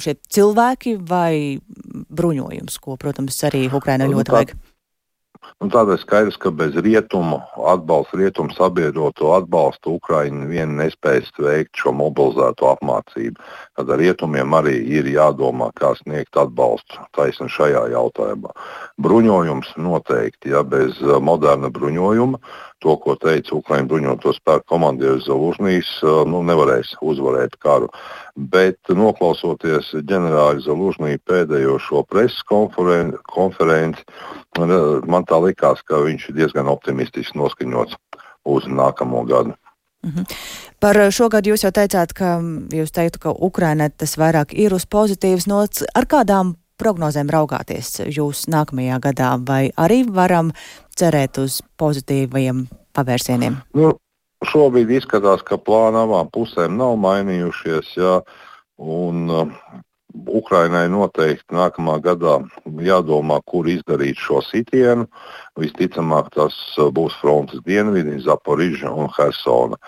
šie 0.00 0.16
cilvēki 0.32 0.96
vai 1.04 1.60
bruņojums, 2.08 2.78
ko, 2.80 2.96
protams, 3.00 3.36
arī 3.46 3.66
Ukrainai 3.68 4.08
nu, 4.08 4.16
ļoti 4.16 4.36
vajag? 4.38 4.54
Un 5.62 5.70
tādēļ 5.70 5.98
skaidrs, 6.02 6.36
ka 6.42 6.50
bez 6.50 6.74
rietumu 6.82 7.38
atbalsta, 7.70 8.18
rietumu 8.18 8.52
sabiedroto 8.56 9.30
atbalstu 9.36 9.94
Ukraiņa 10.00 10.48
vien 10.50 10.74
nespējas 10.80 11.30
veikt 11.38 11.78
šo 11.78 11.92
mobilizēto 11.94 12.68
apmācību. 12.72 13.38
Tad 13.78 13.92
ar 13.94 14.02
rietumiem 14.02 14.56
arī 14.58 14.74
ir 14.98 15.08
jādomā, 15.14 15.70
kā 15.78 15.94
sniegt 16.00 16.36
atbalstu 16.40 16.98
taisni 17.16 17.46
šajā 17.54 17.86
jautājumā. 17.94 18.50
Bruņojums 19.06 19.72
noteikti, 19.78 20.52
ja 20.56 20.64
bez 20.66 20.98
uh, 21.04 21.20
moderna 21.22 21.70
bruņojuma, 21.70 22.42
to, 22.84 22.94
ko 23.00 23.16
teica 23.20 23.56
Ukraiņu 23.56 23.88
bruņoto 23.90 24.34
spēku 24.36 24.68
komandieris 24.74 25.26
Zalužnīs, 25.28 25.90
uh, 26.04 26.22
nu, 26.28 26.42
nevarēs 26.46 26.94
uzvarēt 27.00 27.56
karu. 27.64 27.88
Bet 28.36 28.92
noklausoties 28.92 29.94
ģenerāļa 30.04 30.66
Zalužnī 30.68 31.16
pēdējo 31.24 31.80
šo 31.82 32.04
preses 32.04 32.44
konferenci, 32.46 34.04
man 34.60 35.28
tā 35.28 35.40
likās, 35.42 35.82
ka 35.88 36.04
viņš 36.04 36.30
ir 36.30 36.40
diezgan 36.42 36.70
optimistiski 36.70 37.38
noskaņots 37.40 37.96
uz 38.44 38.68
nākamo 38.68 39.24
gadu. 39.28 39.54
-hmm. 40.04 40.24
Par 40.78 40.96
šo 41.12 41.28
gadu 41.28 41.50
jūs 41.50 41.64
jau 41.64 41.72
teicāt, 41.72 42.12
ka 42.12 42.38
jūs 42.72 42.92
teiktu, 42.92 43.18
ka 43.18 43.30
Ukrainai 43.32 43.90
tas 43.90 44.16
vairāk 44.20 44.52
ir 44.52 44.74
uz 44.74 44.84
pozitīvas 44.86 45.46
nots. 45.46 45.84
Ar 45.94 46.04
kādām 46.06 46.54
prognozēm 46.80 47.30
raugāties 47.32 48.00
jūs 48.08 48.46
nākamajā 48.52 49.00
gadā, 49.08 49.34
vai 49.46 49.68
arī 49.80 50.02
varam 50.08 50.52
cerēt 50.98 51.40
uz 51.42 51.60
pozitīviem 51.80 52.66
pavērsieniem? 52.96 53.60
Nu, 53.78 53.94
šobrīd 54.50 54.92
izskatās, 54.98 55.42
ka 55.46 55.58
plāna 55.58 56.04
abām 56.08 56.30
pusēm 56.34 56.78
nav 56.80 56.98
mainījušies. 57.02 57.96
Jā, 57.98 58.20
un, 58.78 59.26
Ukrainai 60.14 60.86
noteikti 60.88 61.56
nākamā 61.56 61.96
gadā 62.02 62.36
jādomā, 62.86 63.40
kur 63.50 63.66
izdarīt 63.66 64.20
šo 64.20 64.40
sitienu. 64.46 65.08
Visticamāk, 65.58 66.30
tas 66.34 66.54
būs 66.94 67.16
frontes 67.18 67.62
dienvidi, 67.66 68.20
Zaporiža 68.22 68.92
un 68.94 69.10
Hersona. 69.16 69.78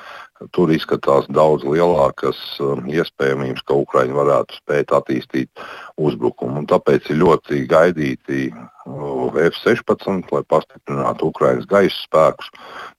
Tur 0.52 0.68
izskatās 0.68 1.24
daudz 1.32 1.64
lielākas 1.64 2.36
um, 2.60 2.84
iespējamības, 2.92 3.62
ka 3.64 3.76
Ukraiņi 3.80 4.16
varētu 4.18 4.58
spēt 4.58 4.92
attīstīt 4.92 5.62
uzbrukumu. 5.96 6.60
Un 6.60 6.66
tāpēc 6.68 7.08
ir 7.08 7.22
ļoti 7.22 7.62
gaidīti 7.70 8.50
uh, 8.52 9.32
F-16, 9.32 10.28
lai 10.34 10.42
pastiprinātu 10.52 11.30
Ukraiņas 11.32 11.70
gaisa 11.70 11.96
spēkus, 12.02 12.52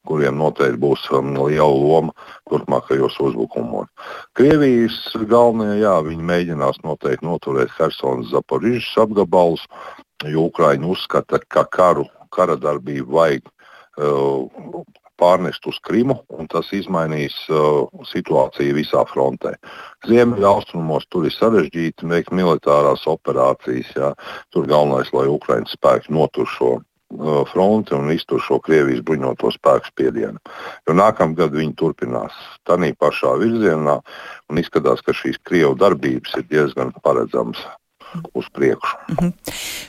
kuriem 0.09 0.41
noteikti 0.41 0.81
būs 0.81 1.05
um, 1.13 1.35
liela 1.37 1.69
loma 1.69 2.15
turpmākajos 2.49 3.19
uzbrukumos. 3.29 3.93
Krievijas 4.33 4.97
galvenie, 5.29 5.83
jā, 5.83 5.93
viņi 6.09 6.29
mēģinās 6.33 6.81
noteikti 6.87 7.29
noturēt 7.29 7.73
Helsinas 7.77 8.33
Zaporižas 8.33 8.95
apgabalus, 9.05 9.69
jo 10.25 10.49
Ukraiņi 10.49 10.89
uzskata, 10.89 11.43
ka 11.53 11.67
karu, 11.69 12.09
kara 12.33 12.57
darbību 12.57 13.13
vajag 13.21 13.45
uh, 13.45 14.49
pārnest 15.19 15.65
uz 15.69 15.79
Krimu, 15.83 16.19
un 16.33 16.49
tas 16.51 16.69
izmainīs 16.75 17.35
uh, 17.51 17.85
situāciju 18.09 18.77
visā 18.77 19.03
frontē. 19.09 19.55
Ziemeļaustrumos 20.07 21.07
tur 21.11 21.27
ir 21.27 21.35
sarežģīti 21.35 22.09
veikt 22.09 22.35
militārās 22.35 23.07
operācijas. 23.09 23.93
Jā. 23.97 24.11
Tur 24.53 24.69
galvenais, 24.69 25.11
lai 25.15 25.27
Ukraiņas 25.31 25.75
spēki 25.77 26.13
notur 26.15 26.49
šo 26.53 26.71
uh, 26.77 27.41
fronti 27.51 27.95
un 27.97 28.11
iztur 28.13 28.43
šo 28.43 28.59
Krievijas 28.63 29.01
bruņoto 29.07 29.51
spēku 29.55 29.91
spiedienu. 29.91 30.41
Jo 30.87 30.97
nākamgad 30.97 31.55
viņi 31.57 31.75
turpinās 31.79 32.37
tādā 32.67 32.93
pašā 32.99 33.33
virzienā 33.41 33.99
un 34.51 34.63
izskatās, 34.63 35.03
ka 35.03 35.15
šīs 35.17 35.41
Krievu 35.43 35.75
darbības 35.79 36.39
ir 36.39 36.47
diezgan 36.51 36.95
paredzamas 37.03 37.65
uz 38.33 38.45
priekšu. 38.53 38.97
Mm 39.07 39.15
-hmm. 39.17 39.33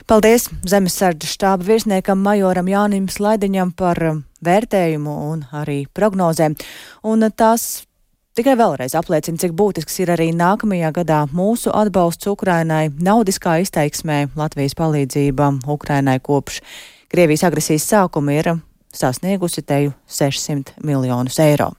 Paldies 0.07 0.49
Zemesardžu 0.65 1.27
štāba 1.27 1.63
virsniekam 1.63 2.17
majoram 2.17 2.67
Jānim 2.67 3.07
Slaidiņam 3.07 3.71
par 3.71 4.03
um, 4.03 4.23
vērtējumu 4.45 5.31
un 5.31 5.45
arī 5.51 5.85
prognozēm. 5.93 6.55
Un 7.03 7.31
tās 7.35 7.83
Tikai 8.39 8.53
vēlreiz 8.55 8.93
apliecina, 8.95 9.37
cik 9.37 9.51
būtisks 9.51 9.99
ir 9.99 10.11
arī 10.13 10.29
nākamajā 10.31 10.91
gadā 10.91 11.27
mūsu 11.33 11.71
atbalsts 11.73 12.27
Ukrainai, 12.27 12.89
naudiskā 12.89 13.57
izteiksmē 13.59 14.29
Latvijas 14.35 14.75
palīdzība 14.79 15.59
Ukrainai 15.67 16.19
kopš 16.19 16.61
Krievijas 17.09 17.43
agresijas 17.43 17.87
sākuma 17.89 18.31
ir 18.37 18.51
sasniegusi 18.93 19.61
teju 19.61 19.91
600 20.07 20.77
miljonus 20.85 21.39
eiro. 21.39 21.71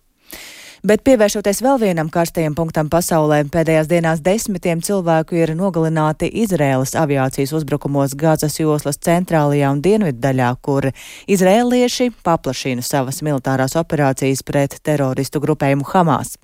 Bet 0.81 1.03
pievēršoties 1.05 1.59
vēl 1.61 1.77
vienam 1.83 2.09
karstajam 2.09 2.55
punktam 2.57 2.88
pasaulē, 2.88 3.43
pēdējās 3.53 3.88
dienās 3.90 4.23
desmitiem 4.25 4.81
cilvēku 4.81 5.37
ir 5.37 5.53
nogalināti 5.53 6.31
Izraēlas 6.40 6.95
aviācijas 6.97 7.53
uzbrukumos 7.59 8.14
Gazas 8.16 8.57
joslas 8.57 8.97
centrālajā 9.05 9.75
un 9.75 9.83
dienvidu 9.85 10.16
daļā, 10.25 10.49
kur 10.64 10.88
izrēlieši 11.29 12.09
paplašina 12.25 12.81
savas 12.87 13.21
militārās 13.27 13.77
operācijas 13.77 14.40
pret 14.40 14.79
teroristu 14.81 15.45
grupējumu 15.45 15.85
Hamas. 15.93 16.38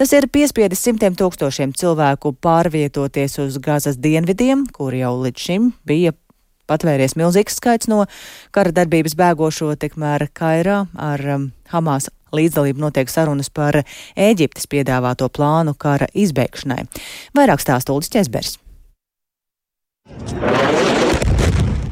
Tas 0.00 0.16
ir 0.16 0.30
piespiedis 0.32 0.80
simtiem 0.80 1.12
tūkstošiem 1.20 1.76
cilvēku 1.76 2.32
pārvietoties 2.40 3.36
uz 3.44 3.60
Gazas 3.60 4.00
dienvidiem, 4.00 4.64
kur 4.72 4.96
jau 4.96 5.12
līdz 5.26 5.48
šim 5.50 5.72
bija 5.84 6.16
patvēries 6.64 7.18
milzīgs 7.20 7.60
skaits 7.60 7.92
no 7.92 8.06
kara 8.48 8.72
darbības 8.72 9.12
bēgošo, 9.20 9.74
tikmēr 9.76 10.30
Kairā 10.32 10.86
ar 10.96 11.28
um, 11.36 11.50
Hamas 11.68 12.08
līdzdalību 12.36 12.84
notiek 12.86 13.10
sarunas 13.10 13.50
par 13.54 13.82
Ēģiptes 14.16 14.68
piedāvāto 14.70 15.30
plānu 15.32 15.76
kara 15.78 16.10
izbeigšanai. 16.14 16.84
Vairāk 17.36 17.64
stāsta 17.64 17.94
Uldis 17.96 18.12
Česbers. 18.14 18.58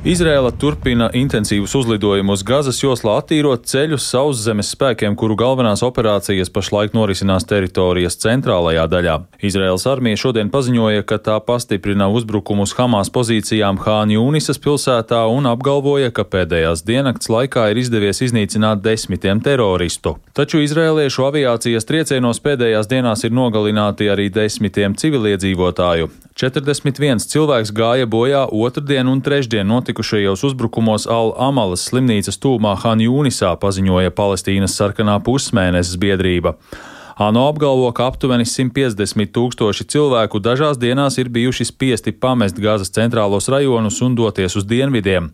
Izrēla 0.03 0.51
turpina 0.59 1.07
intensīvus 1.15 1.77
uzlidojumus 1.79 2.41
Gazas 2.43 2.81
joslā, 2.83 3.21
attīrot 3.21 3.69
ceļus 3.71 4.09
sauszemes 4.11 4.73
spēkiem, 4.75 5.15
kuru 5.15 5.37
galvenās 5.39 5.85
operācijas 5.87 6.51
pašlaik 6.51 6.91
norisinās 6.97 7.47
teritorijas 7.47 8.19
centrālajā 8.19 8.89
daļā. 8.91 9.15
Izraels 9.47 9.87
armija 9.87 10.19
šodien 10.19 10.51
paziņoja, 10.51 11.05
ka 11.07 11.21
tā 11.23 11.37
pastiprina 11.47 12.09
uzbrukumus 12.11 12.75
Hamas 12.81 13.13
pozīcijām 13.15 13.79
Hāņu 13.85 14.25
Unisas 14.27 14.59
pilsētā 14.65 15.21
un 15.31 15.47
apgalvoja, 15.53 16.11
ka 16.11 16.27
pēdējās 16.27 16.83
diennakts 16.83 17.31
laikā 17.31 17.69
ir 17.71 17.85
izdevies 17.85 18.25
iznīcināt 18.27 18.83
desmitiem 18.83 19.39
teroristu. 19.47 20.17
Taču 20.35 20.65
izrēliešu 20.67 21.29
aviācijas 21.29 21.87
triecienos 21.87 22.43
pēdējās 22.43 22.91
dienās 22.91 23.23
ir 23.23 23.39
nogalināti 23.39 24.11
arī 24.11 24.27
desmitiem 24.35 24.99
civiliedzīvotāju. 24.99 26.11
41 26.35 27.21
cilvēks 27.29 27.71
gāja 27.77 28.07
bojā 28.09 28.47
otrdien 28.57 29.09
un 29.11 29.21
trešdien 29.21 29.69
notikušajos 29.93 30.41
uzbrukumos 30.49 31.05
Al-Amalas 31.07 31.85
slimnīcas 31.91 32.39
tūmā 32.41 32.73
Hanjūnisā, 32.81 33.53
paziņoja 33.61 34.13
Palestīnas 34.17 34.73
sarkanā 34.79 35.19
pusmēnesis 35.21 35.99
biedrība. 36.01 36.55
ANO 37.23 37.49
apgalvo, 37.49 37.87
ka 37.95 38.09
aptuveni 38.11 38.43
150 38.49 39.31
tūkstoši 39.37 39.85
cilvēku 39.95 40.41
dažās 40.43 40.79
dienās 40.83 41.21
ir 41.23 41.29
bijuši 41.31 41.69
spiesti 41.69 42.11
pamest 42.11 42.57
Gazas 42.59 42.91
centrālos 42.91 43.47
rajonus 43.53 44.01
un 44.03 44.17
doties 44.19 44.57
uz 44.59 44.65
dienvidiem. 44.67 45.29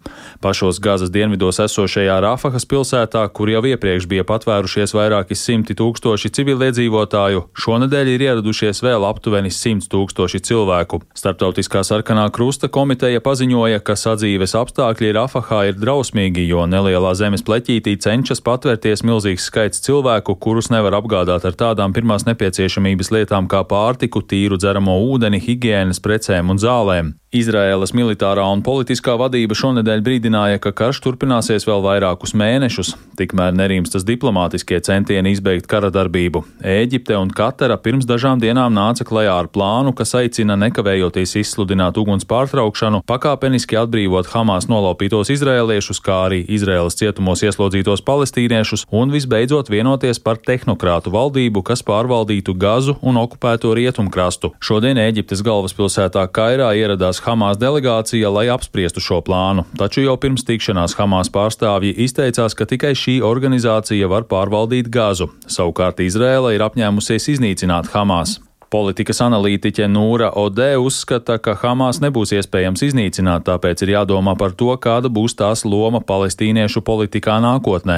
Pašos 0.44 0.82
Gazas 0.84 1.08
dienvidos 1.14 1.60
esošajā 1.64 2.18
Rafahas 2.20 2.68
pilsētā, 2.68 3.22
kur 3.32 3.48
jau 3.48 3.62
iepriekš 3.70 4.08
bija 4.10 4.26
patvērušies 4.28 4.92
vairāki 4.92 5.38
simti 5.38 5.76
tūkstoši 5.78 6.32
civiliedzīvotāju, 6.36 7.46
šonadēļ 7.56 8.12
ir 8.12 8.26
ieradušies 8.26 8.82
vēl 8.84 9.08
aptuveni 9.08 9.48
100 9.48 9.88
tūkstoši 9.88 10.42
cilvēku. 10.50 11.00
Starptautiskā 11.16 11.86
sarkanā 11.88 12.28
krusta 12.36 12.68
komiteja 12.68 13.24
paziņoja, 13.24 13.80
ka 13.80 13.96
sadzīves 13.96 14.56
apstākļi 14.60 15.14
Rafahā 15.16 15.62
ir 15.70 15.80
drausmīgi, 15.80 16.44
jo 16.52 16.68
nelielā 16.68 17.16
zemes 17.16 17.46
pleķītī 17.48 17.96
cenšas 17.96 18.44
patvērties 18.44 19.06
milzīgs 19.08 19.48
skaits 19.48 19.80
cilvēku, 19.88 20.36
kurus 20.36 20.68
nevar 20.74 21.00
apgādāt 21.00 21.48
ar 21.48 21.56
tādu 21.56 21.77
tādām 21.78 21.94
pirmās 21.94 22.26
nepieciešamības 22.26 23.12
lietām 23.14 23.46
kā 23.50 23.62
pārtiku, 23.70 24.24
tīru 24.26 24.58
dzeramo 24.58 24.96
ūdeni, 25.12 25.38
higiēnas 25.38 26.02
precēm 26.02 26.50
un 26.50 26.58
zālēm. 26.58 27.14
Izraēlas 27.28 27.90
militārā 27.92 28.40
un 28.48 28.62
politiskā 28.64 29.12
vadība 29.20 29.52
šonadēļ 29.52 30.00
brīdināja, 30.00 30.60
ka 30.64 30.70
karš 30.72 31.02
turpināsies 31.04 31.66
vēl 31.68 31.82
vairākus 31.84 32.32
mēnešus, 32.32 32.94
tikmēr 33.20 33.52
nerimstas 33.52 34.06
diplomātiskie 34.08 34.78
centieni 34.80 35.34
izbeigt 35.36 35.68
kara 35.68 35.90
darbību. 35.92 36.40
Ēģipte 36.64 37.18
un 37.20 37.28
Katara 37.28 37.76
pirms 37.84 38.08
dažām 38.08 38.40
dienām 38.40 38.72
nāca 38.72 39.04
klajā 39.04 39.34
ar 39.42 39.50
plānu, 39.52 39.92
kas 39.98 40.14
aicina 40.16 40.56
nekavējoties 40.56 41.36
izsludināt 41.42 42.00
uguns 42.00 42.24
pārtraukšanu, 42.24 43.02
pakāpeniski 43.04 43.76
atbrīvot 43.76 44.32
Hamas 44.32 44.70
nolaupītos 44.72 45.28
izrēliešus, 45.36 46.00
kā 46.00 46.22
arī 46.30 46.40
Izraēlas 46.48 46.96
cietumos 46.96 47.44
ieslodzītos 47.44 48.06
palestīniešus 48.08 48.86
un 48.88 49.12
visbeidzot 49.12 49.68
vienoties 49.68 50.16
par 50.24 50.40
tehnokrātu 50.40 51.12
valdību, 51.12 51.60
kas 51.60 51.84
pārvaldītu 51.84 52.56
Gazu 52.56 52.96
un 53.04 53.20
okupēto 53.20 53.76
rietumkrastu. 53.76 54.54
Šodien 54.64 54.96
Ēģiptes 55.04 55.44
galvaspilsētā 55.44 56.24
Kairā 56.32 56.72
ieradās 56.80 57.17
ieradās 57.18 57.26
Hamas 57.26 57.58
delegācija, 57.58 58.30
lai 58.30 58.48
apspriestu 58.48 59.00
šo 59.00 59.20
plānu, 59.22 59.64
taču 59.76 60.02
jau 60.02 60.16
pirms 60.16 60.44
tikšanās 60.44 60.96
Hamas 60.96 61.30
pārstāvji 61.30 61.94
izteicās, 62.04 62.54
ka 62.54 62.66
tikai 62.66 62.94
šī 62.94 63.20
organizācija 63.22 64.08
var 64.08 64.24
pārvaldīt 64.24 64.88
Gazu. 64.88 65.28
Savukārt 65.46 66.00
Izrēla 66.00 66.54
ir 66.54 66.62
apņēmusies 66.62 67.28
iznīcināt 67.34 67.90
Hamas. 67.92 68.47
Politikas 68.68 69.22
analītiķe 69.24 69.86
Nūra 69.88 70.26
Odē 70.36 70.74
uzskata, 70.76 71.38
ka 71.40 71.54
Hamas 71.56 72.02
nebūs 72.04 72.34
iespējams 72.36 72.82
iznīcināt, 72.84 73.46
tāpēc 73.46 73.80
ir 73.86 73.94
jādomā 73.94 74.34
par 74.36 74.52
to, 74.52 74.68
kāda 74.76 75.08
būs 75.08 75.32
tās 75.38 75.62
loma 75.64 76.02
palestīniešu 76.04 76.82
politikā 76.84 77.38
nākotnē. 77.40 77.96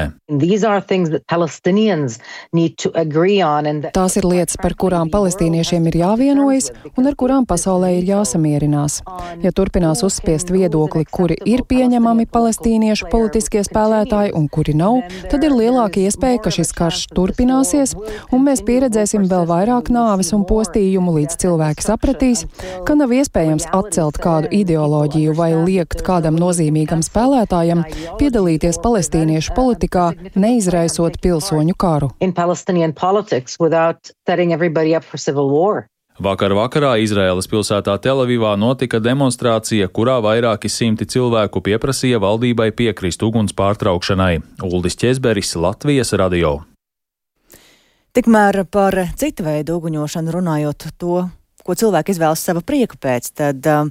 Tās 3.96 4.14
ir 4.20 4.28
lietas, 4.30 4.54
par 4.62 4.76
kurām 4.78 5.10
palestīniešiem 5.10 5.88
ir 5.90 5.98
jāvienojas 6.04 6.70
un 6.94 7.10
ar 7.10 7.18
kurām 7.18 7.48
pasaulē 7.50 7.90
ir 7.96 8.06
jāsamierinās. 8.12 9.00
Ja 9.42 9.50
turpinās 9.50 10.04
uzspiest 10.06 10.54
viedokli, 10.54 11.02
kuri 11.10 11.40
ir 11.50 11.64
pieņemami 11.66 12.28
palestīniešu 12.30 13.10
politiskie 13.10 13.64
spēlētāji 13.66 14.36
un 14.38 14.46
kuri 14.46 14.78
nav, 14.78 15.02
tad 15.34 15.42
ir 15.42 15.58
lielāka 15.58 16.06
iespēja, 16.06 16.44
ka 16.46 16.54
šis 16.54 16.70
karš 16.78 17.04
turpināsies 17.18 17.98
un 18.30 18.46
mēs 18.46 18.62
pieredzēsim 18.62 19.26
vēl 19.26 19.50
vairāk 19.50 19.90
nāves 19.90 20.30
un 20.30 20.46
posmu 20.46 20.59
postījumu, 20.60 21.16
līdz 21.16 21.38
cilvēki 21.40 21.86
sapratīs, 21.86 22.44
ka 22.86 22.96
nav 22.98 23.14
iespējams 23.16 23.68
atcelt 23.76 24.20
kādu 24.22 24.50
ideoloģiju 24.60 25.34
vai 25.38 25.52
liekt 25.56 26.04
kādam 26.06 26.38
nozīmīgam 26.40 27.04
spēlētājam 27.06 27.84
piedalīties 28.20 28.80
palestīniešu 28.84 29.56
politikā, 29.56 30.10
neizraisot 30.36 31.20
pilsoņu 31.24 31.76
karu. 31.80 32.12
Vakar 36.20 36.52
vakarā 36.52 36.98
Izraēlas 37.00 37.46
pilsētā 37.48 37.94
Telavivā 38.04 38.52
notika 38.60 39.00
demonstrācija, 39.00 39.88
kurā 39.88 40.18
vairāki 40.20 40.68
simti 40.68 41.08
cilvēku 41.08 41.62
pieprasīja 41.64 42.20
valdībai 42.20 42.68
piekrist 42.76 43.24
uguns 43.24 43.56
pārtraukšanai. 43.56 44.34
Uldis 44.68 45.00
Česberis, 45.00 45.56
Latvijas 45.56 46.12
radio. 46.12 46.58
Tikmēr 48.10 48.64
par 48.66 48.96
citu 49.14 49.44
veidu 49.46 49.76
uguņošanu 49.78 50.32
runājot 50.34 50.88
to, 50.98 51.20
ko 51.62 51.74
cilvēki 51.78 52.16
izvēlas 52.16 52.42
sava 52.42 52.62
prieka 52.66 52.98
pēc, 52.98 53.28
tad 53.38 53.66
uh, 53.70 53.86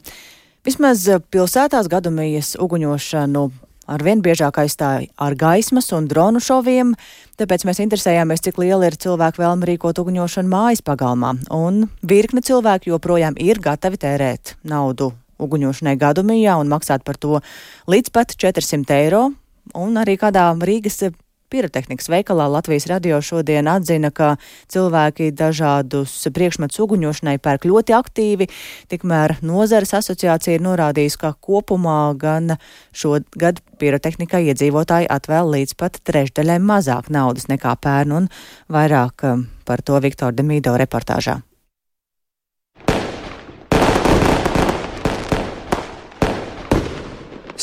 vismaz 0.68 1.06
pilsētās 1.32 1.88
gadumijas 1.88 2.58
uguņošanu 2.60 3.44
ar 3.90 4.04
vien 4.04 4.20
biežāk 4.20 4.60
aizstāja 4.60 5.08
ar 5.16 5.38
gaismas 5.40 5.88
un 5.96 6.10
dronu 6.12 6.42
šoviem, 6.44 6.92
tāpēc 7.40 7.64
mēs 7.70 7.80
interesējāmies, 7.86 8.44
cik 8.44 8.60
liela 8.62 8.90
ir 8.90 9.00
cilvēku 9.00 9.40
vēlme 9.40 9.72
rīkot 9.72 10.04
uguņošanu 10.04 10.52
mājas 10.52 10.84
pagalmā. 10.84 11.38
Un 11.56 11.88
virkne 12.04 12.44
cilvēku 12.44 12.92
joprojām 12.92 13.40
ir 13.40 13.64
gatavi 13.64 14.02
tērēt 14.04 14.58
naudu 14.68 15.14
uguņošanai 15.40 15.96
gadumijā 16.00 16.60
un 16.60 16.76
maksāt 16.76 17.08
par 17.08 17.16
to 17.16 17.40
līdz 17.88 18.12
pat 18.12 18.36
400 18.36 19.00
eiro. 19.00 19.30
Un 19.80 19.96
arī 20.02 20.20
kādā 20.20 20.50
Rīgas 20.60 21.06
Pirotehnikas 21.50 22.12
veikalā 22.14 22.46
Latvijas 22.52 22.86
radio 22.90 23.18
šodien 23.26 23.68
atzina, 23.72 24.12
ka 24.14 24.36
cilvēki 24.70 25.32
dažādus 25.34 26.14
priekšmetus 26.36 26.78
uguņošanai 26.86 27.40
pērk 27.42 27.66
ļoti 27.70 27.96
aktīvi, 27.98 28.50
tikmēr 28.94 29.40
nozares 29.42 29.96
asociācija 29.98 30.60
ir 30.60 30.66
norādījusi, 30.68 31.22
ka 31.24 31.34
kopumā 31.34 32.14
gan 32.22 32.56
šogad 32.94 33.64
pirotehnikai 33.82 34.46
iedzīvotāji 34.54 35.10
atvēl 35.10 35.54
līdz 35.58 35.78
pat 35.80 36.02
trešdaļai 36.06 36.62
mazāk 36.62 37.10
naudas 37.10 37.50
nekā 37.50 37.74
pērn 37.82 38.18
un 38.22 38.34
vairāk 38.70 39.26
um, 39.26 39.48
par 39.66 39.82
to 39.82 39.98
Viktora 40.06 40.36
Demīdo 40.38 40.78
reportāžā. 40.78 41.40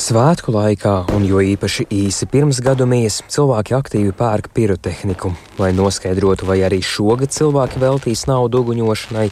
Svētku 0.07 0.53
laikā, 0.55 1.09
un 1.17 1.25
jo 1.27 1.41
īpaši 1.43 1.89
īsi 1.91 2.29
pirms 2.31 2.61
gadumijas, 2.63 3.17
cilvēki 3.33 3.75
aktīvi 3.75 4.13
pērk 4.15 4.53
pirotehniku. 4.55 5.33
Lai 5.59 5.73
noskaidrotu, 5.75 6.47
vai 6.47 6.61
arī 6.63 6.79
šogad 6.79 7.35
cilvēki 7.35 7.83
veltīs 7.83 8.23
naudu 8.31 8.61
uguņošanai, 8.63 9.25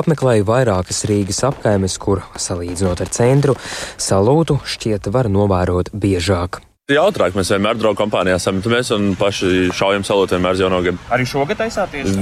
apmeklēju 0.00 0.46
vairākas 0.48 1.04
Rīgas 1.10 1.42
apkaimes, 1.50 1.98
kur, 2.00 2.22
salīdzinot 2.40 3.04
ar 3.04 3.12
centru, 3.12 3.58
salūtu 4.00 4.62
šķiet 4.64 5.12
var 5.12 5.28
novērot 5.28 5.92
biežāk. 5.92 6.62
Jautrāk 6.88 7.36
mēs 7.36 7.52
vienmēr 7.52 7.76
draugu 7.76 8.00
kompānijā 8.00 8.40
samitamies 8.40 8.94
un 8.96 9.12
paši 9.20 9.70
šaujam 9.76 10.08
salot 10.08 10.32
vienmēr 10.32 10.56
jauno 10.56 10.80
gadu. 10.84 11.04
Arī 11.12 11.28
šogad 11.28 11.60
taisāties? 11.60 12.16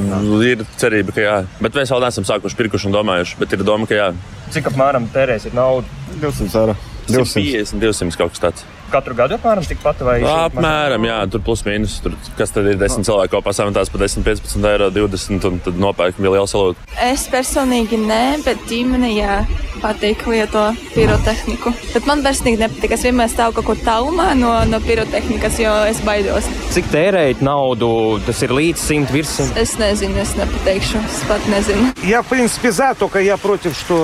Ir 0.50 0.66
cerība, 0.74 1.14
ka 1.14 1.28
jā. 1.28 1.40
Bet 1.62 1.78
mēs 1.78 1.94
vēl 1.94 2.02
neesam 2.08 2.26
sākuši 2.26 2.64
pirkuši 2.64 2.90
un 2.90 2.98
domājuši, 2.98 3.38
bet 3.42 3.54
ir 3.54 3.62
doma, 3.66 3.86
ka 3.86 3.94
jā. 4.00 4.14
Cik 4.54 4.72
apmēram 4.74 5.06
tērēsiet 5.14 5.54
naudu? 5.54 6.02
200 6.18 6.64
eiro. 6.64 6.82
250, 7.12 7.80
200 7.82 8.18
kaut 8.20 8.34
kas 8.34 8.42
tāds 8.46 8.66
katru 8.92 9.16
gadu 9.18 9.38
apmēram 9.38 9.66
tikpat 9.66 10.02
vai 10.04 10.18
vairāk? 10.22 10.52
Apmēram, 10.52 11.08
jā, 11.08 11.18
tur 11.32 11.44
plus 11.46 11.64
mīnus. 11.66 11.98
Tur, 12.04 12.16
kas 12.38 12.54
tad 12.54 12.68
ir 12.70 12.78
10 12.80 13.02
no. 13.02 13.08
cilvēku 13.08 13.38
kopā 13.38 13.54
tās 13.54 13.92
pa 13.92 14.02
10, 14.02 14.26
15 14.26 14.70
eiro, 14.72 14.90
20 14.94 15.48
un 15.48 15.60
tad 15.64 15.80
nopērkam 15.80 16.26
lielu 16.28 16.48
salūtu? 16.50 16.88
Es 17.02 17.26
personīgi 17.32 17.98
nē, 18.00 18.24
bet 18.46 18.64
ģimene 18.70 19.12
jā. 19.16 19.42
Patīk 19.82 20.26
lietot 20.28 20.78
pirotehniku. 20.92 21.72
Bet 21.94 22.06
man 22.06 22.20
personīgi 22.22 22.60
nepatīk. 22.60 22.92
Es 22.94 23.02
vienmēr 23.06 23.30
stāvu 23.32 23.56
kaut 23.56 23.70
kur 23.70 23.80
tālumā 23.82 24.28
no, 24.38 24.52
no 24.68 24.78
pirotehnikas, 24.84 25.56
jo 25.62 25.72
es 25.88 26.02
baidos. 26.06 26.46
Cik 26.74 26.90
tērēt 26.92 27.42
naudu? 27.42 28.20
Tas 28.26 28.44
ir 28.46 28.54
līdz 28.54 28.84
100 28.84 29.16
virsmas. 29.16 29.50
Es 29.58 29.74
nezinu, 29.80 30.20
es 30.22 30.36
nepateikšu. 30.38 31.02
Es 31.08 31.22
pat 31.30 31.48
nezinu. 31.50 31.90
Jā, 32.06 32.22
principā, 32.26 32.70
zā, 32.76 32.92
to, 32.98 33.08
ka 33.10 33.24
jā, 33.24 33.38
protams, 33.40 33.82
to. 33.88 33.98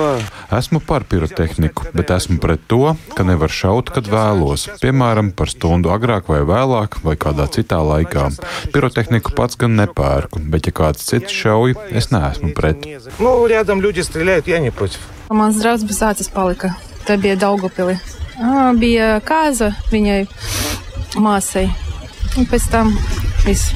Esmu 0.59 0.81
par 0.81 1.05
pirotehniku, 1.05 1.91
bet 1.93 2.11
esmu 2.15 2.39
pret 2.41 2.65
to, 2.67 2.95
ka 3.13 3.23
nevar 3.27 3.53
šaut, 3.53 3.93
kad 3.93 4.09
vēlos. 4.09 4.65
Piemēram, 4.82 5.32
par 5.36 5.50
stundu 5.52 5.90
agrāk 5.94 6.28
vai 6.30 6.40
vēlāk, 6.46 7.00
vai 7.04 7.14
kādā 7.20 7.46
citā 7.52 7.80
laikā. 7.84 8.28
Pirotehniku 8.74 9.34
pats 9.36 9.58
gan 9.60 9.76
nepērku, 9.78 10.42
bet 10.50 10.68
ja 10.70 10.74
kāds 10.76 11.04
cits 11.08 11.32
šauj, 11.34 11.74
es 11.92 12.10
neesmu 12.14 12.54
pret. 12.56 12.86
Ну, 13.18 13.46
рядом 13.46 13.80
люди 13.80 14.00
стреляют, 14.00 14.46
я 14.48 14.58
не 14.58 14.70
против. 14.70 15.00
Mans 15.30 15.56
draugs 15.58 15.84
bez 15.84 16.02
acis 16.02 16.28
palika. 16.28 16.74
Tā 17.08 17.16
bija 17.20 17.36
Daugopili. 17.36 17.98
Ā, 18.38 18.72
Bija 18.78 19.20
kāza 19.24 19.72
viņai 19.92 20.26
māsai. 21.20 21.68
Un 22.38 22.46
pēc 22.50 22.70
tam 22.70 22.92
viss. 23.44 23.70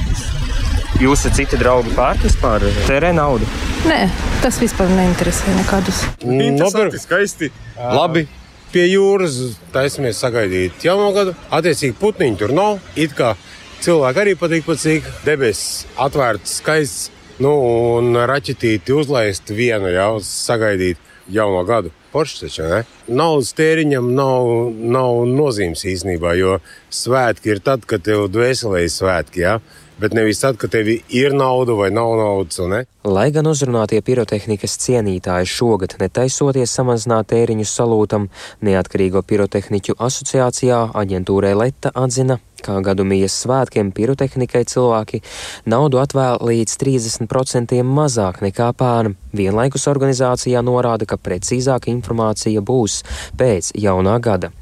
Jūsu 0.99 1.29
citi 1.31 1.55
draugi 1.59 1.93
pērk 1.95 2.25
vispār 2.25 2.65
tērē 2.87 3.13
naudu? 3.15 3.47
Nē, 3.87 4.01
tas 4.43 4.57
vispār 4.59 4.89
neinteresē 4.91 5.53
nekādus. 5.55 6.01
Nopirkt 6.25 6.99
skaisti. 6.99 7.51
Labi. 7.79 8.25
Pie 8.74 8.88
jūras 8.90 9.36
taisamies 9.70 10.18
sagaidīt 10.18 10.82
jauno 10.82 11.12
gadu. 11.14 11.30
Attiecīgi 11.54 11.94
putniņi 12.00 12.38
tur 12.40 12.50
nav. 12.56 12.80
It 12.98 13.12
kā 13.14 13.36
cilvēki 13.84 14.18
arī 14.24 14.32
patīk 14.40 14.64
patīk. 14.66 15.06
Debesis 15.22 15.84
atvērts, 16.02 16.56
skaists. 16.58 17.12
Nu, 17.38 17.52
un 17.98 18.18
raķetīti 18.26 18.94
uzlaist 18.94 19.52
vienu 19.54 19.92
jau 19.94 20.16
sagaidīt 20.26 20.98
jauno 21.30 21.62
gadu. 21.68 21.92
Poršs 22.10 22.42
taču, 22.42 22.66
ne? 22.66 22.80
Naudas 23.06 23.54
tēriņam 23.58 24.10
nav, 24.18 24.50
nav 24.74 25.22
nozīmes 25.30 25.86
īstenībā, 25.94 26.34
jo 26.38 26.58
svētki 26.90 27.54
ir 27.54 27.62
tad, 27.62 27.86
kad 27.86 28.02
tev 28.06 28.26
dvēselē 28.34 28.82
ir 28.82 28.90
svētki. 28.90 29.46
Ja? 29.46 29.56
Bet 30.02 30.18
nevis 30.18 30.42
tad, 30.42 30.58
kad 30.58 30.74
tev 30.74 30.90
ir 30.90 31.34
nauda 31.34 31.78
vai 31.78 31.92
nav 31.94 32.16
naudas. 32.18 32.58
Ne? 32.70 32.84
Lai 33.04 33.26
gan 33.36 33.44
uzrunātie 33.44 33.98
pirotehnikas 34.00 34.78
cienītāji 34.80 35.50
šogad 35.52 35.98
netaisoties 36.00 36.72
samazināt 36.72 37.28
tēriņus 37.34 37.74
salūtam, 37.76 38.30
Neatkarīgo 38.64 39.20
pirotehniķu 39.28 39.98
asociācijā 40.06 40.78
aģentūrai 41.02 41.52
Leta 41.60 41.92
atzina, 42.00 42.38
kā 42.64 42.78
gadu 42.80 43.04
mijas 43.04 43.34
svētkiem 43.42 43.90
pirotehnikai 43.92 44.62
cilvēki 44.70 45.20
naudu 45.68 46.00
atvēl 46.00 46.40
līdz 46.48 46.78
30% 46.80 47.76
mazāk 47.84 48.40
nekā 48.44 48.70
pērn. 48.78 49.18
Vienlaikus 49.34 49.84
organizācijā 49.90 50.62
norāda, 50.64 51.04
ka 51.04 51.18
precīzāka 51.20 51.90
informācija 51.92 52.62
būs 52.64 53.02
pēc 53.36 53.72
jaunā 53.84 54.16
gada. 54.24 54.52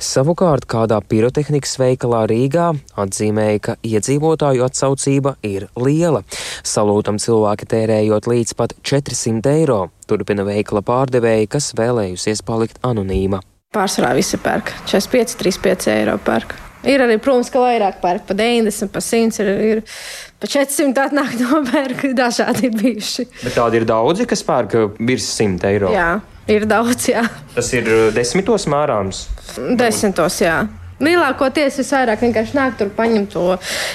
Savukārt 0.00 0.64
kādā 0.70 1.00
pirotehnikas 1.04 1.76
veikalā 1.82 2.22
Rīgā 2.30 2.70
atzīmēja, 3.04 3.60
ka 3.66 3.76
iedzīvotāju 3.84 4.64
atsaucība 4.70 5.36
ir 5.44 5.68
liela. 5.76 6.22
Salūtam 6.66 7.18
cilvēki 7.20 7.68
tērējot 7.70 8.28
līdz 8.30 8.56
pat 8.58 8.74
400 8.86 9.54
eiro, 9.60 9.82
turpina 10.10 10.44
veikala 10.46 10.82
pārdevēja, 10.86 11.48
kas 11.56 11.72
vēlējusies 11.78 12.44
palikt 12.46 12.80
anonīma. 12.86 13.40
Pārsvarā 13.70 14.16
visi 14.18 14.40
pērk 14.42 14.72
45, 14.90 15.36
35 15.38 15.92
eiro 15.94 16.16
pērk. 16.26 16.56
Ir 16.88 17.02
arī, 17.04 17.18
protams, 17.20 17.50
ka 17.52 17.60
vairāk 17.60 18.00
pērk 18.00 18.24
pa 18.30 18.34
90, 18.36 18.88
pa 18.92 19.02
100, 19.04 19.44
ir, 19.44 19.50
ir 19.68 19.80
pa 20.40 20.48
400 20.48 21.04
atnāk 21.10 21.36
nopērk, 21.42 22.06
dažādi 22.16 22.70
ir 22.70 22.76
bijuši. 22.80 23.28
Bet 23.44 23.56
tādi 23.58 23.80
ir 23.82 23.86
daudzi, 23.88 24.26
kas 24.28 24.42
pērk 24.48 24.76
virs 24.98 25.28
100 25.36 25.68
eiro. 25.70 25.92
Jā, 25.92 26.14
ir 26.50 26.66
daudz, 26.70 27.10
jā. 27.12 27.26
Tas 27.54 27.72
ir 27.76 27.90
desmitos 28.16 28.66
mērāms. 28.72 29.26
Desmitos, 29.78 30.40
jā. 30.42 30.62
Lielākoties 31.00 31.78
visvairāk 31.80 32.20
vienkārši 32.26 32.56
nāk 32.58 32.76
tur, 32.80 32.90
paņem 32.96 33.26
to 33.32 33.44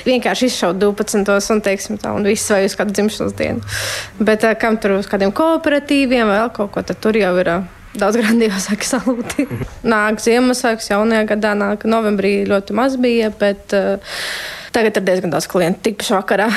vienkārši 0.07 0.49
izšaut 0.49 0.81
12. 0.81 1.53
un, 1.53 1.63
teiksim, 1.65 1.99
tā, 2.01 2.15
un 2.17 2.25
viss 2.25 2.49
vai 2.49 2.63
uz 2.65 2.75
kādu 2.77 2.95
dzimšanas 2.97 3.37
dienu. 3.37 3.75
Bet 4.17 4.45
eh, 4.47 4.57
kam 4.59 4.79
tur 4.81 4.97
uz 4.97 5.09
kādiem 5.11 5.33
kooperatīviem 5.35 6.31
vai 6.31 6.41
kaut 6.55 6.73
ko, 6.73 6.85
tad 6.85 7.01
tur 7.03 7.17
jau 7.19 7.31
ir 7.41 7.51
eh, 7.53 7.71
daudz 8.01 8.17
grandiozāki 8.21 8.89
salūti. 8.89 9.47
nāk 9.85 10.21
Ziemassvētku, 10.25 10.89
jaunajā 10.95 11.29
gadā 11.35 11.53
nāk 11.57 11.85
novembrī 11.89 12.39
ļoti 12.49 12.77
maz 12.77 12.97
bija, 13.01 13.29
bet 13.39 13.75
uh, 13.77 14.17
Tagad 14.75 14.97
ir 14.99 15.05
diezgan 15.07 15.31
daudz 15.31 15.45
klientu 15.47 15.85
tikuši 15.87 16.11
vakarā. 16.17 16.49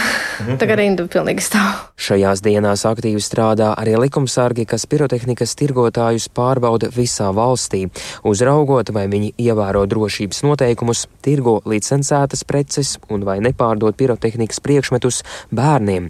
Tagad 0.59 0.81
rinda 0.81 1.05
pilnīgi 1.07 1.45
stāv. 1.45 1.85
Šajās 2.03 2.41
dienās 2.43 2.83
aktīvi 2.89 3.21
strādā 3.23 3.69
arī 3.79 3.93
likumsargi, 4.03 4.65
kas 4.67 4.89
pirotehnikas 4.91 5.53
tirgotājus 5.59 6.27
pārbauda 6.35 6.91
visā 6.95 7.29
valstī, 7.35 7.85
uzraugot, 8.27 8.91
vai 8.95 9.05
viņi 9.13 9.31
ievēro 9.39 9.85
drošības 9.87 10.43
noteikumus, 10.47 11.05
tirgo 11.23 11.61
licencētas 11.63 12.43
preces 12.49 12.97
un 13.07 13.23
vai 13.29 13.37
nepārdod 13.45 13.95
pirotehnikas 13.99 14.59
priekšmetus 14.67 15.21
bērniem. 15.55 16.09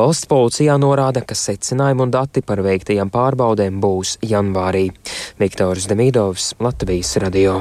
Valsts 0.00 0.30
policijā 0.30 0.78
norāda, 0.80 1.20
ka 1.20 1.36
secinājumi 1.36 2.06
un 2.06 2.14
dati 2.16 2.40
par 2.40 2.64
veiktajām 2.64 3.12
pārbaudēm 3.12 3.82
būs 3.84 4.16
janvārī. 4.24 4.86
Viktors 5.42 5.90
Demidovs, 5.92 6.54
Latvijas 6.56 7.18
radio. 7.20 7.60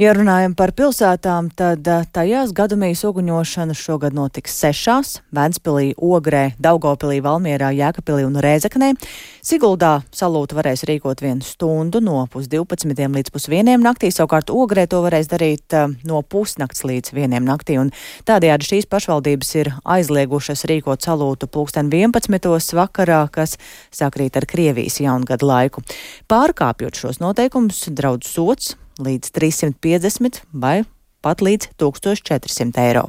Ja 0.00 0.14
runājam 0.16 0.54
par 0.56 0.70
pilsētām, 0.72 1.50
tad 1.52 1.84
eh, 1.84 2.06
tajās 2.08 2.54
gadamijas 2.56 3.02
uguņošana 3.04 3.74
šogad 3.76 4.14
notiks 4.16 4.54
sešās- 4.56 5.18
Ventspilī, 5.36 5.90
Ogrē, 6.00 6.54
Daugopilī, 6.56 7.18
Valmierā, 7.20 7.68
Jēkapilī 7.76 8.24
un 8.24 8.38
Rēzaknē. 8.40 8.94
Siguldā 9.44 10.00
salūtu 10.08 10.56
varēs 10.56 10.86
rīkot 10.88 11.20
vienu 11.20 11.44
stundu 11.44 12.00
no 12.00 12.24
pusdivpadsmitiem 12.32 13.12
līdz 13.12 13.28
pusvieniem 13.28 13.84
naktī, 13.84 14.08
savukārt 14.08 14.48
Ogrē 14.48 14.88
to 14.88 15.04
varēs 15.04 15.28
darīt 15.28 15.68
uh, 15.76 15.92
no 16.02 16.22
pusnakts 16.22 16.80
līdz 16.80 17.12
vieniem 17.12 17.44
naktī, 17.44 17.76
un 17.76 17.92
tādējādi 18.24 18.72
šīs 18.72 18.88
pašvaldības 18.88 19.54
ir 19.60 19.74
aizliegušas 19.84 20.64
rīkot 20.64 21.04
salūtu 21.04 21.44
pulksten 21.44 21.92
11. 21.92 22.72
vakarā, 22.72 23.26
kas 23.28 23.58
sakrīt 23.92 24.40
ar 24.40 24.48
Krievijas 24.48 24.96
jaungada 25.04 25.44
laiku. 25.44 25.84
Pārkāpjot 26.24 26.96
šos 26.96 27.20
noteikumus, 27.20 27.90
draudz 27.92 28.32
sots 28.32 28.78
līdz 28.98 29.30
350 29.36 30.42
vai 30.52 30.80
pat 31.20 31.42
līdz 31.44 31.74
1400 31.80 32.80
eiro. 32.80 33.04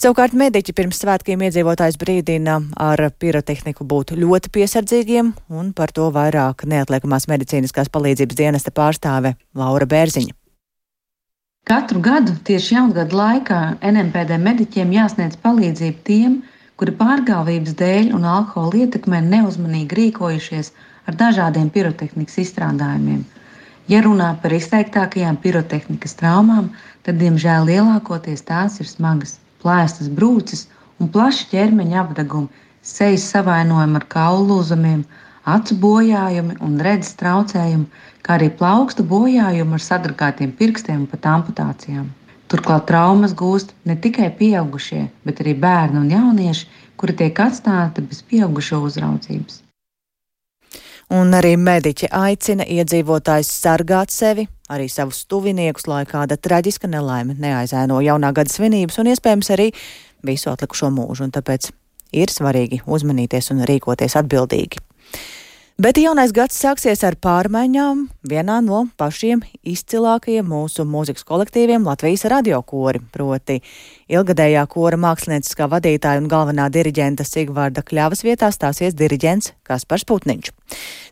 Savukārt 0.00 0.34
mediķi 0.36 0.74
pirms 0.76 0.98
svētkiem 1.02 1.44
iedzīvotājs 1.46 1.98
brīdina 2.00 2.58
ar 2.82 3.02
pirotehniku 3.18 3.86
būt 3.86 4.16
ļoti 4.18 4.50
piesardzīgiem, 4.56 5.32
un 5.48 5.70
par 5.76 5.94
to 5.94 6.08
vairāk 6.14 6.66
neatliekamās 6.66 7.28
medicīniskās 7.30 7.92
palīdzības 7.94 8.40
dienesta 8.40 8.74
pārstāve 8.74 9.36
Laura 9.54 9.86
Bērziņa. 9.86 10.34
Katru 11.66 11.98
gadu 11.98 12.36
tieši 12.46 12.76
jaungada 12.76 13.16
laikā 13.18 13.60
NMPD 13.82 14.36
mediķiem 14.38 14.92
jāsniedz 14.94 15.38
palīdzību 15.42 16.04
tiem, 16.06 16.36
kuri 16.78 16.92
pārgāvības 16.94 17.74
dēļ 17.80 18.12
un 18.14 18.26
alkohola 18.30 18.84
ietekmē 18.84 19.22
neuzmanīgi 19.24 19.98
rīkojušies 19.98 20.70
ar 21.10 21.18
dažādiem 21.18 21.72
pirotehnikas 21.74 22.38
izstrādājumiem. 22.44 23.24
Ja 23.86 24.00
runā 24.02 24.32
par 24.42 24.50
izteiktākajām 24.50 25.36
pirotehnikas 25.42 26.16
traumām, 26.18 26.72
tad, 27.06 27.20
diemžēl, 27.20 27.68
lielākoties 27.68 28.40
tās 28.48 28.80
ir 28.82 28.88
smagas, 28.90 29.36
plēstas 29.62 30.08
brūces 30.16 30.64
un 30.98 31.10
plaši 31.14 31.44
ķermeņa 31.52 32.00
apdegumi, 32.00 32.64
sejas 32.82 33.28
savainojumi 33.30 34.00
ar 34.00 34.06
kaulu 34.10 34.48
lūzumiem, 34.48 35.04
acu 35.54 35.76
bojājumi 35.84 36.56
un 36.66 36.80
redzes 36.82 37.14
traucējumi, 37.20 37.86
kā 38.26 38.34
arī 38.40 38.48
plaukstu 38.62 39.06
bojājumi 39.12 39.78
ar 39.78 39.84
sadragātiem 39.84 40.54
pirkstiem 40.58 41.04
un 41.04 41.10
pat 41.12 41.28
amputācijām. 41.34 42.08
Turklāt 42.50 42.88
traumas 42.90 43.36
gūst 43.38 43.70
ne 43.86 43.94
tikai 43.94 44.32
pieaugušie, 44.40 45.04
bet 45.26 45.44
arī 45.44 45.54
bērni 45.62 46.02
un 46.02 46.10
jaunieši, 46.10 46.66
kuri 46.98 47.14
tiek 47.22 47.38
atstāti 47.46 48.02
bez 48.02 48.26
pieaugušo 48.26 48.82
uzraudzības 48.88 49.62
un 51.14 51.34
arī 51.36 51.54
mediķi 51.60 52.10
aicina 52.14 52.66
iedzīvotājus 52.66 53.50
sargāt 53.62 54.14
sevi, 54.14 54.46
arī 54.72 54.88
savus 54.90 55.24
tuviniekus, 55.30 55.86
lai 55.90 56.04
kāda 56.08 56.38
traģiska 56.38 56.90
nelaime 56.90 57.36
neaizēno 57.38 58.00
jaunā 58.04 58.32
gada 58.34 58.52
svinības 58.52 58.98
un 59.02 59.12
iespējams 59.12 59.52
arī 59.54 59.70
visu 60.26 60.50
atlikušo 60.50 60.90
mūžu, 60.90 61.28
un 61.28 61.34
tāpēc 61.34 61.70
ir 62.16 62.32
svarīgi 62.32 62.82
uzmanīties 62.86 63.52
un 63.54 63.64
rīkoties 63.68 64.18
atbildīgi. 64.18 64.82
Bet 65.76 65.98
jaunais 66.00 66.30
gads 66.32 66.56
sāksies 66.56 67.02
ar 67.04 67.18
pārmaiņām 67.20 68.06
vienā 68.24 68.54
no 68.64 68.78
pašiem 68.96 69.42
izcilākajiem 69.60 70.48
mūsu 70.48 70.86
mūzikas 70.88 71.26
kolektīviem 71.28 71.84
Latvijas 71.84 72.24
radiokori, 72.32 73.02
proti 73.12 73.58
ilgadējā 74.08 74.62
kora 74.72 74.96
mākslinieckā 74.96 75.68
vadītāja 75.74 76.22
un 76.22 76.30
galvenā 76.32 76.70
diriģenta 76.72 77.28
Sigvārda 77.28 77.84
Kļavas 77.84 78.24
vietā 78.24 78.48
stāsies 78.56 78.96
diriģents 78.96 79.52
Kaspars 79.68 80.08
Putniņš. 80.08 80.48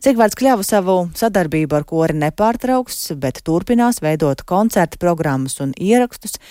Sigvārds 0.01 0.41
Kļava 0.41 0.65
savu 0.65 0.97
sadarbību 1.13 1.77
ar 1.77 1.85
kori 1.85 2.17
nepārtrauks, 2.25 3.11
bet 3.21 3.45
turpinās 3.45 4.01
veidot 4.01 4.41
koncertu 4.49 4.97
programmas 4.97 5.61
un 5.61 5.77
ierakstus 5.77 6.41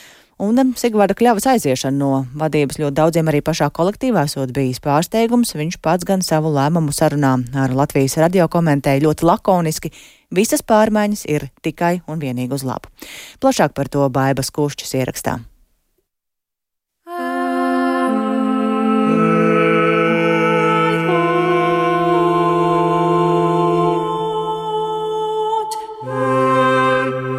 Un 0.43 0.59
Sigvārda 0.75 1.15
Kļavas 1.15 1.47
aiziešana 1.53 1.95
no 1.95 2.11
vadības 2.35 2.81
ļoti 2.83 2.97
daudziem 2.99 3.31
arī 3.31 3.41
pašā 3.47 3.69
kolektīvā 3.71 4.25
esot 4.27 4.51
bijis 4.57 4.83
pārsteigums. 4.83 5.55
Viņš 5.55 5.79
pats 5.85 6.09
gan 6.09 6.27
savu 6.27 6.51
lēmumu 6.57 6.95
sarunā 6.95 7.37
ar 7.55 7.75
Latvijas 7.77 8.19
radio 8.19 8.49
komentēja 8.51 9.05
ļoti 9.07 9.31
lakoniski. 9.31 9.95
Visas 10.35 10.67
pārmaiņas 10.67 11.27
ir 11.31 11.49
tikai 11.63 12.01
un 12.11 12.19
vienīgi 12.19 12.59
uz 12.59 12.67
labu. 12.67 12.91
Plašāk 13.39 13.79
par 13.79 13.89
to 13.89 14.09
Baibas 14.11 14.51
Kušķis 14.51 14.97
ierakstā. 14.99 15.39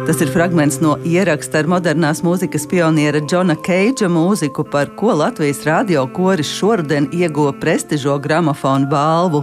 Tas 0.06 0.20
ir 0.22 0.28
fragments 0.30 0.76
no 0.78 0.92
ieraksta 1.02 1.58
ar 1.58 1.66
modernās 1.66 2.20
mūzikas 2.22 2.62
pioniera 2.70 3.18
Džona 3.18 3.56
Keidža 3.58 4.06
mūziku, 4.06 4.62
par 4.70 4.92
ko 4.94 5.16
Latvijas 5.18 5.64
radio 5.66 6.04
koris 6.14 6.46
šoruden 6.54 7.08
ieguva 7.10 7.50
prestižo 7.58 8.14
gramofonu 8.22 8.86
balvu. 8.86 9.40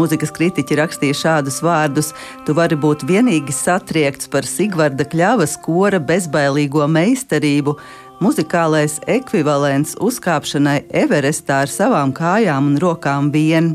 Mūzikas 0.00 0.32
kritiķi 0.32 0.78
rakstīja 0.80 1.18
šādus 1.20 1.60
vārdus: 1.60 2.14
Tu 2.46 2.56
vari 2.56 2.80
būt 2.80 3.04
vienīgi 3.10 3.52
satriekts 3.52 4.32
par 4.32 4.48
Sigvarda 4.48 5.04
Kļavas 5.04 5.58
kora 5.60 6.00
bezbailīgo 6.00 6.88
meistarību, 6.88 7.76
muzikālais 8.24 9.02
ekvivalents 9.04 9.98
uzkāpšanai 10.00 10.78
Everestā 11.04 11.66
ar 11.66 11.76
savām 11.76 12.16
kājām 12.16 12.72
un 12.72 12.80
rokām 12.80 13.28
vien. 13.36 13.74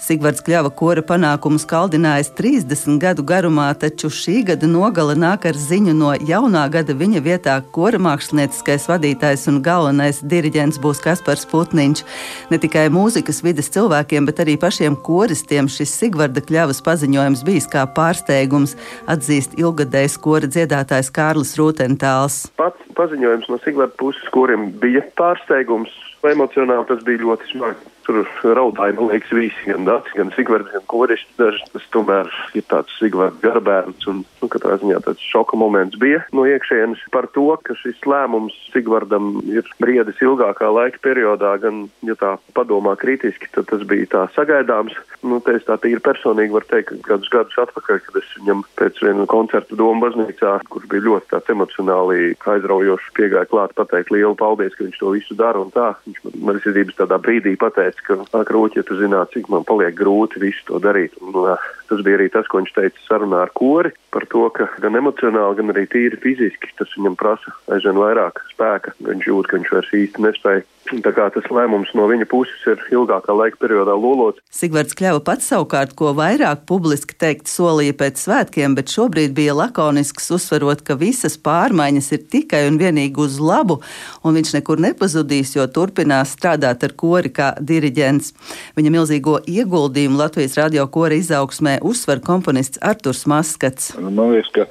Sigvards 0.00 0.42
Kļava 0.46 0.70
kora 0.76 1.02
panākumus 1.06 1.64
kaldinājis 1.68 2.30
30 2.38 3.00
gadu 3.02 3.24
garumā, 3.26 3.68
taču 3.74 4.10
šī 4.12 4.42
gada 4.50 4.68
nogale 4.70 5.16
nāk 5.18 5.48
ar 5.50 5.58
ziņu 5.58 5.94
no 5.96 6.12
jaunā 6.14 6.66
gada 6.72 6.94
viņa 6.94 7.22
vietā 7.24 7.56
kora 7.74 7.98
mākslinieckais 8.02 8.86
vadītājs 8.90 9.46
un 9.50 9.62
galvenais 9.64 10.20
diriģents 10.22 10.78
būs 10.82 11.02
Kaspars 11.04 11.46
Putniņš. 11.50 12.04
Ne 12.52 12.60
tikai 12.62 12.86
mūzikas 12.94 13.42
vidas 13.46 13.72
cilvēkiem, 13.74 14.28
bet 14.28 14.44
arī 14.44 14.58
pašiem 14.60 14.98
koristiem 15.08 15.70
šis 15.72 15.96
Sigvarda 15.98 16.44
Kļavas 16.44 16.82
paziņojums 16.86 17.44
bijis 17.46 17.68
kā 17.72 17.86
pārsteigums, 17.96 18.76
atzīst 19.10 19.58
ilgadējs 19.58 20.18
kora 20.22 20.50
dziedātājs 20.50 21.10
Kārlis 21.14 21.56
Rūtentāls. 21.58 22.44
Pats 22.60 22.94
paziņojums 22.98 23.50
no 23.50 23.60
Sigvarda 23.64 23.96
puses, 24.00 24.30
kuriem 24.34 24.70
bija 24.82 25.04
pārsteigums. 25.18 25.92
Emocionāli 26.26 26.88
tas 26.88 27.04
bija 27.06 27.22
ļoti 27.22 27.52
smagi. 27.52 27.95
Tur 28.06 28.22
raudāja, 28.54 28.94
man 28.94 29.10
liekas, 29.10 29.32
visi, 29.34 29.66
gan 29.66 29.86
Dārts, 29.88 30.12
gan 30.14 30.30
Sigvards, 30.36 30.70
gan 30.70 30.84
Korišs. 30.90 31.26
Tas 31.38 31.88
tomēr 31.94 32.30
ir 32.54 32.62
tāds 32.70 32.94
Sigvards 33.00 33.40
garbērns 33.42 34.06
un, 34.10 34.22
nu, 34.40 34.50
katrā 34.52 34.76
ziņā 34.78 35.00
tāds 35.02 35.24
šoka 35.26 35.58
moments 35.58 35.98
bija 35.98 36.22
no 36.36 36.46
iekšienes 36.46 37.02
par 37.14 37.26
to, 37.34 37.48
ka 37.66 37.74
šis 37.80 37.98
lēmums 38.06 38.54
Sigvardam 38.70 39.40
ir 39.50 39.66
briedis 39.82 40.20
ilgākā 40.22 40.70
laika 40.70 41.02
periodā, 41.02 41.56
gan, 41.62 41.86
ja 42.06 42.14
tā 42.20 42.36
padomā 42.54 42.94
kritiski, 43.00 43.50
tad 43.54 43.66
tas 43.72 43.82
bija 43.88 44.06
tā 44.12 44.24
sagaidāms. 44.36 44.94
Nu, 45.26 45.40
te 45.42 45.56
es 45.58 45.66
tā 45.66 45.74
tīri 45.82 45.98
personīgi 46.04 46.54
varu 46.54 46.68
teikt, 46.70 46.92
ka 46.92 47.14
kādus 47.16 47.32
gadus 47.32 47.58
atpakaļ, 47.64 48.00
kad 48.06 48.18
es 48.20 48.28
viņam 48.38 48.62
pēc 48.78 49.00
viena 49.02 49.26
koncerta 49.30 49.78
Doma 49.78 50.06
baznīcā, 50.06 50.52
kurš 50.70 50.86
bija 50.92 51.06
ļoti 51.08 51.30
tāds 51.32 51.52
emocionāli 51.56 52.36
aizraujošs, 52.46 53.10
piegāja 53.16 53.48
klāt 53.50 53.74
pateikt 53.78 54.12
lielu 54.14 54.36
paldies, 54.38 54.76
ka 54.76 54.86
viņš 54.86 55.00
to 55.00 55.12
visu 55.16 55.36
dara 55.38 55.62
un 55.62 55.72
tā. 55.74 55.88
Viņš 56.06 56.22
man, 56.44 56.60
izcīdības 56.60 56.98
tādā 57.00 57.18
brīdī 57.22 57.56
pateica, 57.60 57.95
teica, 57.96 58.24
ka 58.30 58.44
krūķi, 58.46 58.80
ja 58.80 58.86
tu 58.86 58.96
zinātu, 58.98 59.38
cik 59.38 59.48
man 59.52 59.64
paliek 59.64 59.94
grūti 59.96 60.40
visu 60.42 60.64
to 60.66 60.80
darīt. 60.82 61.16
Un, 61.20 61.34
uh, 61.34 61.58
tas 61.90 62.02
bija 62.06 62.20
arī 62.20 62.28
tas, 62.32 62.48
ko 62.50 62.62
viņš 62.62 62.74
teica 62.76 63.04
sarunā 63.06 63.42
ar 63.46 63.52
kori 63.56 63.92
par 64.14 64.26
to, 64.32 64.46
ka 64.54 64.68
gan 64.82 64.98
emocionāli, 64.98 65.58
gan 65.58 65.74
arī 65.74 65.86
tīri 65.92 66.20
fiziski 66.22 66.72
tas 66.78 66.92
viņam 66.96 67.18
prasa 67.20 67.52
aizvien 67.74 68.00
vairāk 68.00 68.42
spēka. 68.52 68.96
Viņš 69.06 69.28
jūt, 69.30 69.50
ka 69.50 69.60
viņš 69.60 69.74
vairs 69.76 69.94
īsti 70.00 70.26
nespēja 70.26 70.64
Tā 70.86 71.10
kā 71.10 71.26
tas 71.34 71.46
lēmums 71.50 71.90
no 71.98 72.04
viņa 72.06 72.28
puses 72.30 72.62
ir 72.70 72.82
ilgākā 72.94 73.34
laika 73.34 73.58
periodā 73.58 73.94
lolots. 73.98 74.38
Sigvards 74.54 74.94
Kļava 74.96 75.22
pats 75.26 75.48
savukārt, 75.50 75.96
ko 75.98 76.12
vairāk 76.14 76.62
publiski 76.68 77.16
teikt, 77.18 77.50
solīja 77.50 77.96
pēc 77.98 78.22
svētkiem, 78.22 78.76
bet 78.78 78.92
šobrīd 78.94 79.34
bija 79.34 79.56
lakonisks, 79.56 80.30
uzsverot, 80.36 80.84
ka 80.86 80.94
visas 81.00 81.34
pārmaiņas 81.42 82.10
ir 82.14 82.22
tikai 82.30 82.62
un 82.70 82.78
vienīgi 82.78 83.18
uz 83.22 83.40
labu, 83.42 83.80
un 84.22 84.38
viņš 84.38 84.54
nekur 84.58 84.82
nepazudīs, 84.82 85.56
jo 85.58 85.66
turpinās 85.66 86.36
strādāt 86.36 86.86
ar 86.86 86.94
kori 86.94 87.34
kā 87.34 87.52
diriģents. 87.58 88.32
Viņa 88.78 88.94
milzīgo 88.94 89.40
ieguldījumu 89.50 90.22
Latvijas 90.22 90.54
radio 90.60 90.86
kora 90.92 91.18
izaugsmē 91.18 91.75
uzsver 91.82 92.20
komponists 92.24 92.78
Arturs 92.82 93.26
Maskats. 93.26 93.94
Man 94.00 94.32
liekas, 94.32 94.52
ka 94.54 94.66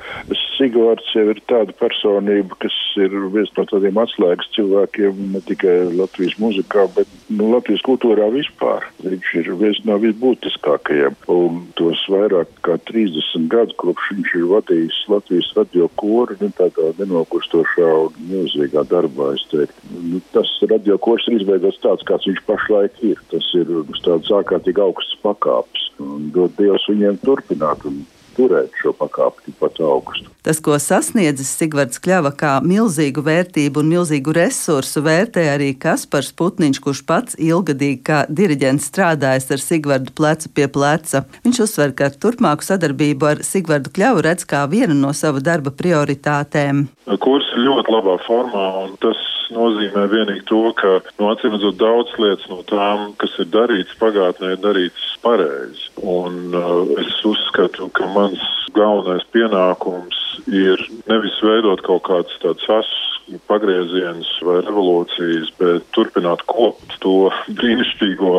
Sigvards 0.55 1.09
jau 1.11 1.25
ir 1.31 1.39
tāda 1.49 1.73
personība, 1.75 2.55
kas 2.63 2.75
ir 3.01 3.11
viens 3.33 3.51
no 3.57 3.65
tādiem 3.67 3.97
atslēgas 3.99 4.47
cilvēkiem 4.55 5.19
ne 5.33 5.41
tikai 5.43 5.73
Latvijas 5.95 6.37
muzikā, 6.39 6.85
bet 6.95 7.11
nu, 7.27 7.49
Latvijas 7.51 7.83
kultūrā 7.85 8.29
vispār. 8.31 8.85
Viņš 9.03 9.31
ir 9.41 9.51
viens 9.59 9.81
no 9.87 9.97
visbūtiskākajiem. 10.03 11.17
Un 11.35 11.61
tos 11.79 12.05
vairāk 12.11 12.51
kā 12.65 12.77
30 12.91 13.49
gadus, 13.51 13.75
kopš 13.81 14.11
viņš 14.13 14.33
ir 14.39 14.47
vadījis 14.53 15.01
Latvijas 15.11 15.51
radio 15.59 15.89
koru, 15.99 16.39
nu, 16.39 16.51
tādā 16.55 16.91
nenogurstošā 17.01 17.91
un 18.05 18.19
milzīgā 18.31 18.85
darbā, 18.91 19.33
es 19.35 19.45
teiktu. 19.51 19.93
Nu, 20.13 20.23
tas 20.35 20.51
radio 20.71 20.99
kors 21.01 21.27
ir 21.27 21.41
izveidots 21.41 21.81
tāds, 21.83 22.07
kāds 22.07 22.31
viņš 22.31 22.43
pašlaik 22.47 23.03
ir. 23.11 23.21
Tas 23.33 23.51
ir 23.59 23.71
uz 23.83 24.03
tādas 24.05 24.31
ārkārtīgi 24.39 24.83
augstas 24.87 25.19
pakāpes. 25.25 25.89
Un 26.03 26.29
dod 26.35 26.55
Dievs 26.59 26.87
viņiem 26.91 27.19
turpināt. 27.23 27.83
Un 27.87 28.03
turēt 28.37 28.73
šo 28.81 28.93
pakāpi 28.97 29.49
tikpat 29.49 29.81
augstu. 29.83 30.31
Tas, 30.45 30.59
ko 30.61 30.77
sasniedzis 30.77 31.49
Sigvards 31.57 31.97
Kļava 32.03 32.29
kā 32.37 32.51
milzīgu 32.61 33.23
vērtību 33.25 33.81
un 33.81 33.89
milzīgu 33.89 34.35
resursu, 34.37 35.01
vērtē 35.05 35.47
arī 35.55 35.71
Kaspars 35.81 36.29
Putniņš, 36.37 36.81
kurš 36.85 37.01
pats 37.09 37.39
ilgadīgi 37.41 38.01
kā 38.05 38.19
diriģents 38.29 38.91
strādājis 38.91 39.49
ar 39.55 39.63
Sigvardu 39.63 40.13
plecu 40.13 40.51
pie 40.53 40.67
pleca. 40.69 41.23
Viņš 41.47 41.61
uzsver, 41.65 41.95
ka 41.97 42.11
turpmāku 42.13 42.67
sadarbību 42.67 43.31
ar 43.31 43.41
Sigvardu 43.47 43.93
Kļavu 43.95 44.25
redz 44.27 44.45
kā 44.45 44.65
vienu 44.69 44.97
no 44.99 45.15
sava 45.17 45.41
darba 45.41 45.73
prioritātēm. 45.73 46.85
Kurs 47.25 47.49
ir 47.55 47.65
ļoti 47.65 47.97
labā 47.97 48.19
formā, 48.27 48.67
un 48.85 48.93
tas 49.01 49.25
nozīmē 49.53 50.05
vienīgi 50.11 50.45
to, 50.49 50.61
ka 50.77 50.97
no 51.19 51.25
nu, 51.25 51.31
acīm 51.33 51.55
redzot 51.55 51.77
daudz 51.81 52.13
lietas 52.21 52.47
no 52.51 52.61
tām, 52.69 53.11
kas 53.21 53.35
ir 53.41 53.49
darīts 53.53 53.97
pagātnē, 54.01 54.55
ir 54.55 54.61
darīts 54.63 55.07
pareizi. 55.23 55.89
Un 56.01 56.55
uh, 56.55 56.83
es 57.01 57.19
uzskatu, 57.27 57.89
ka 57.95 58.09
mans 58.15 58.41
galvenais 58.75 59.25
pienākums 59.35 60.21
ir 60.51 60.81
nevis 61.09 61.37
veidot 61.43 61.83
kaut 61.85 62.05
kādus 62.09 62.41
tādus 62.43 62.69
asus 62.79 63.39
pagriezienus 63.49 64.29
vai 64.45 64.59
revolūcijas, 64.61 65.49
bet 65.59 65.87
turpināt 65.95 66.43
kopt 66.51 66.99
to 67.01 67.31
brīnišķīgo 67.47 68.35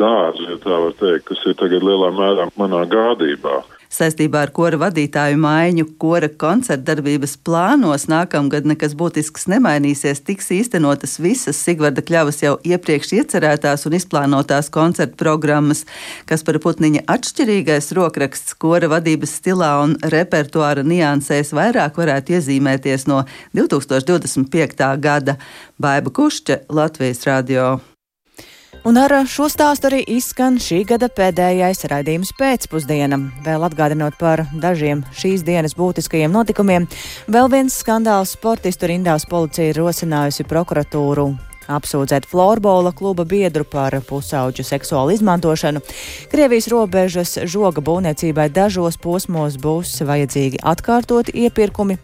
dārzu, 0.00 0.46
ja 0.48 0.56
tā 0.62 0.78
var 0.86 0.96
teikt, 1.00 1.26
kas 1.28 1.44
ir 1.50 1.58
tagad 1.60 1.84
lielā 1.84 2.12
mērā 2.16 2.48
manā 2.60 2.86
gādībā. 2.90 3.60
Saistībā 3.90 4.44
ar 4.46 4.52
kora 4.54 4.78
vadītāju 4.78 5.38
maiņu, 5.42 5.84
kora 5.98 6.28
koncerta 6.30 6.92
darbības 6.92 7.32
plānos 7.42 8.04
nākamgad 8.06 8.68
nekas 8.70 8.94
būtisks 8.94 9.48
nemainīsies, 9.50 10.22
tiks 10.22 10.52
īstenotas 10.54 11.16
visas 11.18 11.58
Sigvarda 11.58 12.04
Kļavas 12.06 12.38
jau 12.44 12.54
iepriekš 12.62 13.16
iecerētās 13.18 13.88
un 13.90 13.98
izplānotās 13.98 14.70
koncerta 14.70 15.18
programmas, 15.18 15.82
kas 16.30 16.46
par 16.46 16.60
Putniņa 16.62 17.02
atšķirīgais 17.10 17.90
rokraksts 17.98 18.54
kora 18.62 18.92
vadības 18.94 19.34
stilā 19.42 19.74
un 19.82 19.98
repertuāra 20.14 20.86
niansēs 20.86 21.50
vairāk 21.58 21.98
varētu 21.98 22.38
iezīmēties 22.38 23.10
no 23.10 23.24
2025. 23.58 24.90
gada. 25.02 25.40
Baiba 25.82 26.14
Kušķe, 26.14 26.62
Latvijas 26.70 27.26
radio. 27.26 27.80
Un 28.80 28.96
ar 28.96 29.12
šo 29.28 29.44
stāstu 29.52 29.90
arī 29.90 29.98
izskan 30.08 30.54
šī 30.56 30.78
gada 30.88 31.10
pēdējais 31.12 31.84
raidījums 31.90 32.30
pēcpusdiena. 32.38 33.18
Vēl 33.44 33.66
atgādinot 33.66 34.16
par 34.16 34.46
dažiem 34.56 35.02
šīs 35.12 35.44
dienas 35.44 35.76
būtiskajiem 35.76 36.32
notikumiem, 36.32 36.86
vēl 37.28 37.50
viens 37.52 37.76
skandāls 37.82 38.32
sportistu 38.38 38.88
rindās 38.88 39.28
policija 39.28 39.68
ir 39.74 39.82
rosinājusi 39.82 40.48
prokuratūru 40.48 41.28
apsūdzēt 41.70 42.24
florbola 42.26 42.94
kluba 42.96 43.28
biedru 43.28 43.68
par 43.68 43.94
pusauģu 44.08 44.64
seksuālu 44.66 45.12
izmantošanu. 45.18 45.84
Krievijas 46.32 46.72
robežas 46.72 47.36
žoga 47.44 47.84
būvniecībai 47.84 48.48
dažos 48.48 48.96
posmos 48.96 49.60
būs 49.60 50.00
vajadzīgi 50.08 50.64
atkārtoti 50.72 51.36
iepirkumi 51.44 52.00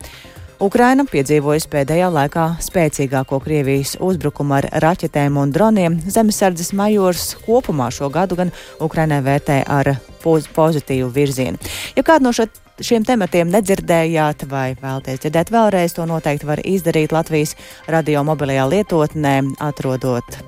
Ukraina 0.57 1.05
piedzīvojusi 1.05 1.69
pēdējā 1.69 2.07
laikā 2.09 2.45
spēcīgāko 2.65 3.43
Krievijas 3.45 3.91
uzbrukumu 4.01 4.55
ar 4.57 4.67
raķetēm 4.81 5.37
un 5.37 5.51
droniem. 5.53 5.99
Zemesardzes 6.01 6.73
majors 6.73 7.35
kopumā 7.45 7.91
šo 7.93 8.09
gadu 8.15 8.39
gan 8.39 8.53
Ukrainai 8.81 9.21
vērtē 9.27 9.59
ar 9.69 9.93
poz 10.23 10.49
pozitīvu 10.57 11.11
virzienu. 11.13 11.61
Ja 11.93 12.07
kādu 12.07 12.31
no 12.31 12.33
šiem 12.33 13.05
tematiem 13.05 13.53
nedzirdējāt 13.53 14.47
vai 14.49 14.71
vēlaties 14.81 15.21
dzirdēt 15.27 15.53
vēlreiz, 15.53 15.93
to 15.93 16.09
noteikti 16.09 16.49
var 16.49 16.65
izdarīt 16.65 17.13
Latvijas 17.13 17.53
radio 17.93 18.25
mobilajā 18.25 18.65
lietotnē, 18.73 19.37
atrodot 19.61 20.41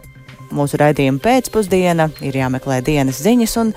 mūsu 0.56 0.80
raidījumu 0.80 1.20
pēcpusdiena, 1.20 2.08
ir 2.24 2.40
jāmeklē 2.40 2.80
dienas 2.86 3.20
ziņas 3.20 3.60
un 3.60 3.76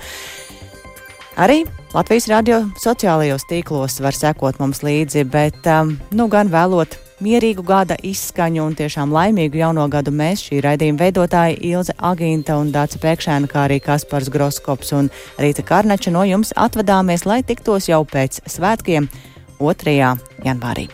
Arī 1.40 1.62
Latvijas 1.92 2.24
radio 2.30 2.62
sociālajos 2.80 3.42
tīklos 3.50 3.98
var 4.00 4.16
sekot 4.16 4.56
mums 4.62 4.78
līdzi, 4.80 5.26
bet 5.28 5.66
um, 5.68 5.90
nu 6.16 6.24
gan 6.32 6.48
vēlot 6.48 6.96
mierīgu 7.20 7.60
gada 7.68 7.98
izskaņu 8.00 8.62
un 8.64 8.76
tiešām 8.78 9.12
laimīgu 9.12 9.60
jauno 9.60 9.84
gadu 9.92 10.14
mēs, 10.16 10.46
šī 10.46 10.62
raidījuma 10.64 11.02
veidotāji 11.04 11.60
Ilze 11.68 11.92
Agīnta 12.00 12.56
un 12.56 12.72
Dāca 12.72 12.96
Pēkšēna, 13.02 13.50
kā 13.52 13.66
arī 13.66 13.76
Kaspars 13.84 14.32
Groskops 14.32 14.96
un 14.96 15.12
Rīta 15.36 15.66
Karnača 15.68 16.16
no 16.16 16.24
jums 16.24 16.56
atvadāmies, 16.56 17.28
lai 17.28 17.42
tiktos 17.44 17.92
jau 17.92 18.00
pēc 18.08 18.40
svētkiem 18.56 19.12
2. 19.60 20.16
janvārī. 20.48 20.88